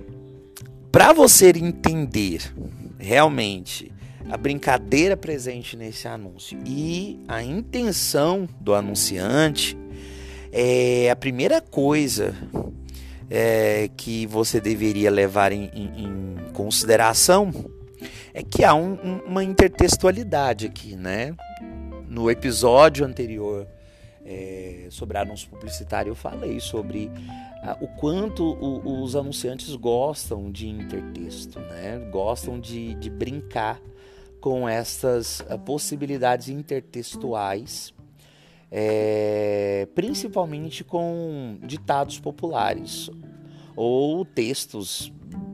Para 0.92 1.14
você 1.14 1.50
entender 1.50 2.54
realmente 3.00 3.92
a 4.30 4.38
brincadeira 4.38 5.18
presente 5.18 5.76
nesse 5.76 6.08
anúncio 6.08 6.60
e 6.64 7.20
a 7.28 7.42
intenção 7.42 8.48
do 8.60 8.76
anunciante, 8.76 9.76
é 10.52 11.10
a 11.10 11.16
primeira 11.16 11.60
coisa 11.60 12.36
é, 13.32 13.89
que 13.96 14.28
você 14.28 14.60
deveria 14.60 15.10
levar 15.10 15.54
em, 15.54 15.72
em, 15.74 16.06
em 16.06 16.36
consideração 16.52 17.50
é 18.34 18.44
que 18.44 18.65
há 18.65 18.76
um, 18.76 18.94
um, 18.94 19.17
uma 19.26 19.44
intertextualidade 19.44 20.65
aqui, 20.65 20.98
né? 20.98 21.34
No 22.10 22.30
episódio 22.30 23.06
anterior 23.06 23.65
é, 24.26 24.88
sobre 24.89 25.17
anúncio 25.17 25.50
publicitário 25.50 26.12
eu 26.12 26.15
falei 26.15 26.60
sobre 26.60 27.10
ah, 27.63 27.78
o 27.80 27.88
quanto 27.88 28.44
o, 28.44 29.02
os 29.02 29.15
anunciantes 29.15 29.74
gostam 29.76 30.52
de 30.52 30.67
intertexto, 30.67 31.58
né? 31.60 32.00
Gostam 32.12 32.60
de, 32.60 32.96
de 32.96 33.10
brincar 33.10 33.80
com 34.41 34.67
essas 34.67 35.41
ah, 35.50 35.58
possibilidades 35.58 36.50
intertextuais, 36.50 37.94
é, 38.72 39.88
principalmente 39.94 40.84
com 40.84 41.58
ditados 41.62 42.20
populares 42.20 43.10
ou 43.76 44.24
textos 44.24 45.12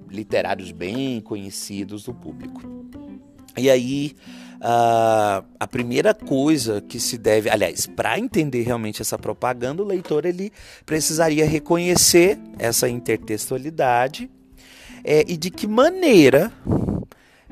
literários 0.09 0.71
bem 0.71 1.19
conhecidos 1.19 2.03
do 2.03 2.13
público. 2.13 2.61
E 3.57 3.71
aí, 3.71 4.15
uh, 4.57 5.43
a 5.59 5.67
primeira 5.67 6.13
coisa 6.13 6.79
que 6.79 6.99
se 6.99 7.17
deve, 7.17 7.49
aliás, 7.49 7.87
para 7.87 8.19
entender 8.19 8.61
realmente 8.61 9.01
essa 9.01 9.17
propaganda, 9.17 9.81
o 9.81 9.85
leitor 9.85 10.25
ele 10.25 10.53
precisaria 10.85 11.45
reconhecer 11.45 12.37
essa 12.59 12.87
intertextualidade 12.87 14.29
é, 15.03 15.25
e 15.27 15.35
de 15.35 15.49
que 15.49 15.65
maneira 15.65 16.51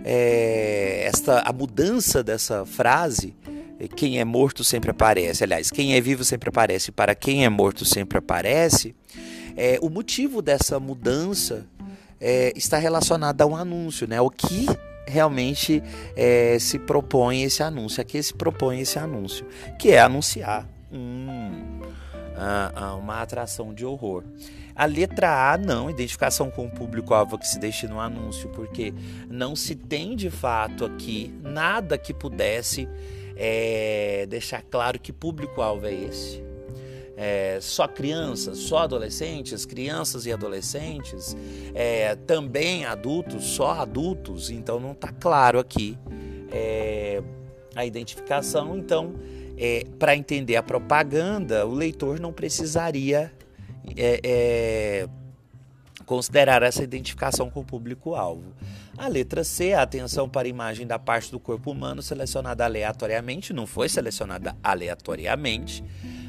é, 0.04 1.06
esta, 1.08 1.40
a 1.40 1.52
mudança 1.52 2.24
dessa 2.24 2.66
frase 2.66 3.34
quem 3.96 4.20
é 4.20 4.26
morto 4.26 4.64
sempre 4.64 4.92
aparece. 4.92 5.44
Aliás, 5.44 5.70
quem 5.70 5.96
é 5.96 6.02
vivo 6.02 6.24
sempre 6.24 6.50
aparece. 6.50 6.92
Para 6.92 7.14
quem 7.14 7.46
é 7.46 7.50
morto 7.50 7.86
sempre 7.86 8.18
aparece. 8.18 8.96
É, 9.56 9.78
o 9.82 9.90
motivo 9.90 10.42
dessa 10.42 10.80
mudança 10.80 11.66
é, 12.20 12.54
está 12.56 12.78
relacionada 12.78 13.44
a 13.44 13.48
um 13.48 13.56
anúncio, 13.56 14.08
né? 14.08 14.20
O 14.22 14.30
que 14.30 14.66
realmente 15.08 15.84
é, 16.16 16.58
se 16.60 16.80
propõe 16.80 17.44
esse 17.44 17.62
anúncio, 17.62 18.02
a 18.02 18.04
que 18.04 18.22
se 18.22 18.34
propõe 18.34 18.80
esse 18.80 18.98
anúncio, 18.98 19.46
que 19.78 19.92
é 19.92 20.00
anunciar 20.00 20.68
um, 20.92 21.82
uma 23.00 23.22
atração 23.22 23.74
de 23.74 23.86
horror. 23.86 24.24
A 24.76 24.86
letra 24.86 25.54
A, 25.54 25.58
não, 25.58 25.90
identificação 25.90 26.52
com 26.52 26.66
o 26.66 26.70
público-alvo 26.70 27.38
que 27.38 27.48
se 27.48 27.58
destina 27.58 27.94
no 27.94 28.00
anúncio, 28.00 28.50
porque 28.50 28.94
não 29.30 29.56
se 29.56 29.74
tem 29.74 30.18
de 30.18 30.30
fato 30.30 30.84
aqui 30.84 31.34
nada 31.42 31.98
que 31.98 32.14
pudesse 32.14 32.90
é, 33.36 34.26
deixar 34.28 34.62
claro 34.64 35.00
que 35.00 35.12
público-alvo 35.12 35.86
é 35.86 35.94
esse 35.94 36.46
é, 37.18 37.60
só 37.62 37.88
crianças, 37.88 38.58
só 38.58 38.80
adolescentes, 38.80 39.66
crianças 39.66 40.26
e 40.26 40.34
adolescentes, 40.34 41.36
é, 41.74 42.16
também 42.16 42.86
adultos, 42.86 43.44
só 43.46 43.72
adultos, 43.72 44.50
então 44.50 44.80
não 44.80 44.92
está 44.92 45.12
claro 45.12 45.60
aqui 45.60 45.98
é, 46.52 47.24
a 47.74 47.86
identificação. 47.86 48.78
Então, 48.78 49.14
é, 49.58 49.86
para 49.98 50.16
entender 50.16 50.58
a 50.58 50.64
propaganda, 50.64 51.66
o 51.66 51.74
leitor 51.74 52.20
não 52.20 52.34
precisaria 52.34 53.32
é, 53.96 54.20
é, 54.24 55.08
considerar 56.06 56.64
essa 56.64 56.84
identificação 56.84 57.50
com 57.50 57.62
o 57.62 57.66
público-alvo. 57.66 58.54
A 58.98 59.08
letra 59.08 59.44
C, 59.44 59.74
a 59.74 59.82
atenção 59.82 60.28
para 60.28 60.48
a 60.48 60.50
imagem 60.50 60.88
da 60.88 60.98
parte 60.98 61.32
do 61.32 61.40
corpo 61.40 61.72
humano 61.72 62.02
selecionada 62.02 62.64
aleatoriamente, 62.66 63.54
não 63.54 63.68
foi 63.68 63.90
selecionada 63.90 64.56
aleatoriamente 64.64 65.84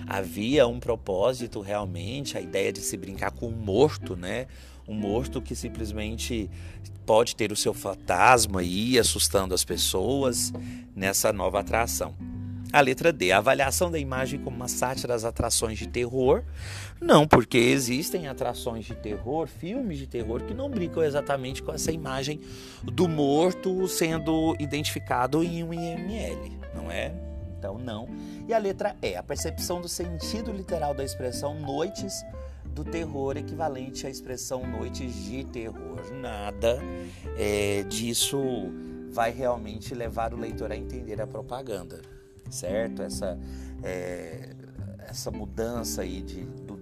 havia 0.07 0.67
um 0.67 0.79
propósito 0.79 1.61
realmente, 1.61 2.39
a 2.39 2.41
ideia 2.41 2.73
de 2.73 2.81
se 2.81 2.97
brincar 2.97 3.33
com 3.33 3.49
um 3.49 3.57
morto, 3.57 4.17
né? 4.17 4.47
Um 4.87 4.95
morto 4.95 5.43
que 5.43 5.57
simplesmente 5.57 6.49
pode 7.05 7.35
ter 7.35 7.51
o 7.51 7.57
seu 7.57 7.75
fantasma 7.75 8.63
ir 8.63 8.99
assustando 8.99 9.53
as 9.53 9.65
pessoas 9.65 10.53
nessa 10.95 11.33
nova 11.33 11.59
atração. 11.59 12.15
A 12.73 12.81
letra 12.81 13.13
D, 13.13 13.33
a 13.33 13.39
avaliação 13.39 13.91
da 13.91 13.99
imagem 13.99 14.41
como 14.41 14.57
uma 14.57 14.69
sátira 14.69 15.09
das 15.09 15.25
atrações 15.25 15.79
de 15.79 15.89
terror. 15.89 16.45
Não, 17.01 17.27
porque 17.27 17.59
existem 17.59 18.27
atrações 18.27 18.87
de 18.87 18.95
terror, 18.95 19.47
filmes 19.47 19.99
de 19.99 20.07
terror 20.07 20.43
que 20.43 20.55
não 20.55 20.71
brincam 20.71 21.03
exatamente 21.03 21.63
com 21.63 21.73
essa 21.73 21.93
imagem 21.93 22.41
do 22.83 23.07
morto 23.07 23.87
sendo 23.87 24.57
identificado 24.59 25.43
em 25.43 25.63
um 25.63 25.75
IML, 25.75 26.59
não 26.75 26.91
é? 26.91 27.15
Então, 27.59 27.79
não. 27.79 28.09
E 28.49 28.55
a 28.55 28.59
letra 28.59 28.97
E, 29.03 29.15
a 29.15 29.23
percepção 29.23 29.81
do 29.81 29.89
sentido 29.89 30.53
literal 30.53 30.95
da 30.95 31.05
expressão 31.05 31.55
noites 31.59 32.25
do 32.77 32.85
terror 32.85 33.37
equivalente 33.37 34.07
à 34.07 34.11
expressão 34.11 34.67
noites 34.67 35.15
de 35.25 35.45
terror. 35.45 36.13
Nada 36.13 36.79
é, 37.37 37.83
disso 37.85 38.39
vai 39.11 39.33
realmente 39.33 39.95
levar 39.95 40.35
o 40.35 40.37
leitor 40.37 40.71
a 40.71 40.77
entender 40.77 41.21
a 41.21 41.27
propaganda, 41.27 42.03
certo? 42.51 43.01
Essa, 43.03 43.39
é, 43.83 44.51
essa 45.09 45.31
mudança 45.31 46.03
aí 46.03 46.21
de, 46.21 46.45
do 46.45 46.76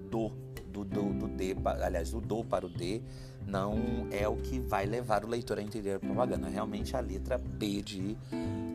do, 0.95 1.13
do, 1.13 1.29
D, 1.29 1.57
aliás, 1.83 2.11
do 2.11 2.21
do 2.21 2.45
para 2.45 2.65
o 2.65 2.69
D, 2.69 3.03
não 3.47 4.07
é 4.11 4.27
o 4.27 4.37
que 4.37 4.59
vai 4.61 4.87
levar 4.87 5.25
o 5.25 5.29
leitor 5.29 5.59
a 5.59 5.63
entender 5.63 5.95
a 5.95 5.99
propaganda. 5.99 6.49
Realmente 6.49 6.97
a 6.97 7.01
letra 7.01 7.37
B 7.37 7.83
de 7.83 8.17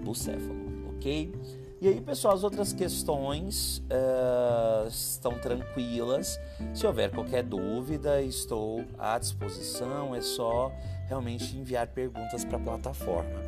bucéfalo, 0.04 0.94
ok? 0.96 1.34
E 1.82 1.88
aí, 1.88 2.02
pessoal, 2.02 2.34
as 2.34 2.44
outras 2.44 2.74
questões 2.74 3.82
uh, 3.86 4.86
estão 4.90 5.40
tranquilas. 5.40 6.38
Se 6.74 6.86
houver 6.86 7.10
qualquer 7.10 7.42
dúvida, 7.42 8.22
estou 8.22 8.84
à 8.98 9.18
disposição. 9.18 10.14
É 10.14 10.20
só 10.20 10.74
realmente 11.08 11.58
enviar 11.58 11.88
perguntas 11.88 12.44
para 12.44 12.58
a 12.58 12.60
plataforma. 12.60 13.42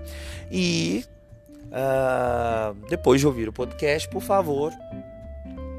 E 0.49 1.05
uh, 1.67 2.73
depois 2.87 3.19
de 3.19 3.27
ouvir 3.27 3.49
o 3.49 3.53
podcast, 3.53 4.07
por 4.09 4.21
favor, 4.21 4.71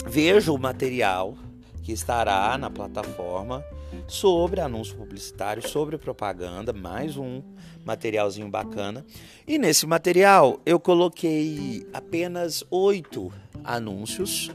veja 0.07 0.53
o 0.53 0.59
material 0.59 1.35
que 1.83 1.93
estará 1.93 2.57
na 2.57 2.71
plataforma 2.71 3.65
sobre 4.07 4.61
anúncio 4.61 4.97
publicitário, 4.97 5.67
sobre 5.69 5.99
propaganda, 5.99 6.73
mais 6.73 7.17
um 7.17 7.43
materialzinho 7.85 8.49
bacana. 8.49 9.05
E 9.47 9.59
nesse 9.59 9.87
material 9.87 10.61
eu 10.65 10.79
coloquei 10.79 11.87
apenas 11.93 12.65
oito 12.71 13.33
anúncios, 13.65 14.51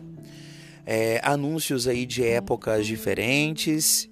é, 0.86 1.20
anúncios 1.24 1.88
aí 1.88 2.06
de 2.06 2.24
épocas 2.24 2.88
diferentes. 2.88 4.10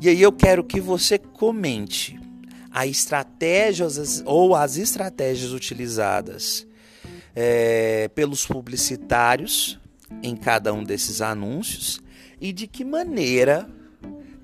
E 0.00 0.08
aí 0.08 0.20
eu 0.20 0.32
quero 0.32 0.64
que 0.64 0.80
você 0.80 1.18
comente 1.18 2.18
a 2.70 2.86
estratégia 2.86 3.86
ou 4.24 4.54
as 4.54 4.76
estratégias 4.76 5.52
utilizadas 5.52 6.66
é, 7.34 8.08
pelos 8.14 8.46
publicitários 8.46 9.78
em 10.22 10.36
cada 10.36 10.72
um 10.72 10.82
desses 10.82 11.20
anúncios 11.20 12.00
e 12.40 12.52
de 12.52 12.66
que 12.66 12.84
maneira 12.84 13.68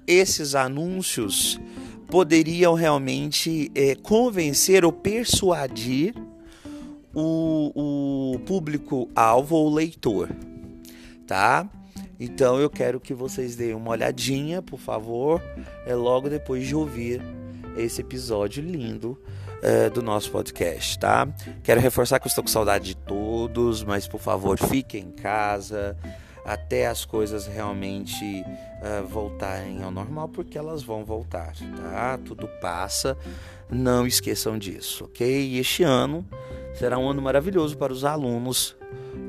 esses 0.06 0.54
anúncios 0.54 1.60
poderiam 2.08 2.74
realmente 2.74 3.70
é, 3.74 3.94
convencer 3.94 4.84
ou 4.84 4.92
persuadir 4.92 6.14
o, 7.14 8.32
o 8.34 8.38
público-alvo 8.40 9.56
ou 9.56 9.72
leitor, 9.72 10.30
tá? 11.26 11.68
Então 12.18 12.58
eu 12.58 12.68
quero 12.68 13.00
que 13.00 13.14
vocês 13.14 13.56
deem 13.56 13.74
uma 13.74 13.92
olhadinha, 13.92 14.60
por 14.60 14.78
favor, 14.78 15.42
é 15.86 15.94
logo 15.94 16.28
depois 16.28 16.66
de 16.66 16.74
ouvir 16.74 17.22
esse 17.76 18.00
episódio 18.00 18.62
lindo 18.62 19.18
é, 19.62 19.90
do 19.90 20.02
nosso 20.02 20.30
podcast, 20.30 20.98
tá? 20.98 21.28
Quero 21.62 21.80
reforçar 21.80 22.18
que 22.18 22.26
eu 22.26 22.28
estou 22.28 22.44
com 22.44 22.50
saudade 22.50 22.86
de 22.86 22.96
todos, 22.96 23.84
mas 23.84 24.08
por 24.08 24.20
favor 24.20 24.58
fiquem 24.58 25.04
em 25.04 25.10
casa 25.10 25.96
até 26.44 26.86
as 26.86 27.04
coisas 27.04 27.46
realmente 27.46 28.24
uh, 28.24 29.06
voltarem 29.06 29.82
ao 29.82 29.90
normal, 29.90 30.28
porque 30.28 30.56
elas 30.56 30.82
vão 30.82 31.04
voltar, 31.04 31.52
tá? 31.82 32.18
Tudo 32.24 32.48
passa, 32.60 33.16
não 33.70 34.06
esqueçam 34.06 34.58
disso, 34.58 35.04
ok? 35.04 35.26
E 35.26 35.58
este 35.58 35.82
ano 35.82 36.26
será 36.74 36.98
um 36.98 37.08
ano 37.08 37.20
maravilhoso 37.20 37.76
para 37.76 37.92
os 37.92 38.04
alunos 38.04 38.76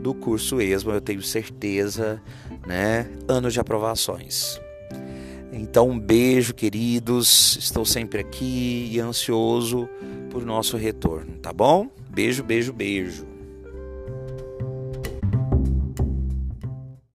do 0.02 0.14
curso 0.14 0.60
ESMA, 0.62 0.94
eu 0.94 1.02
tenho 1.02 1.22
certeza, 1.22 2.22
né? 2.66 3.08
Anos 3.28 3.54
de 3.54 3.60
aprovações. 3.60 4.60
Então, 5.54 5.90
um 5.90 6.00
beijo, 6.00 6.54
queridos. 6.54 7.58
Estou 7.58 7.86
sempre 7.86 8.22
aqui 8.22 8.90
e 8.92 9.00
ansioso 9.00 9.88
por 10.32 10.46
nosso 10.46 10.78
retorno, 10.78 11.38
tá 11.40 11.52
bom? 11.52 11.90
Beijo, 12.10 12.44
beijo, 12.44 12.72
beijo. 12.72 13.31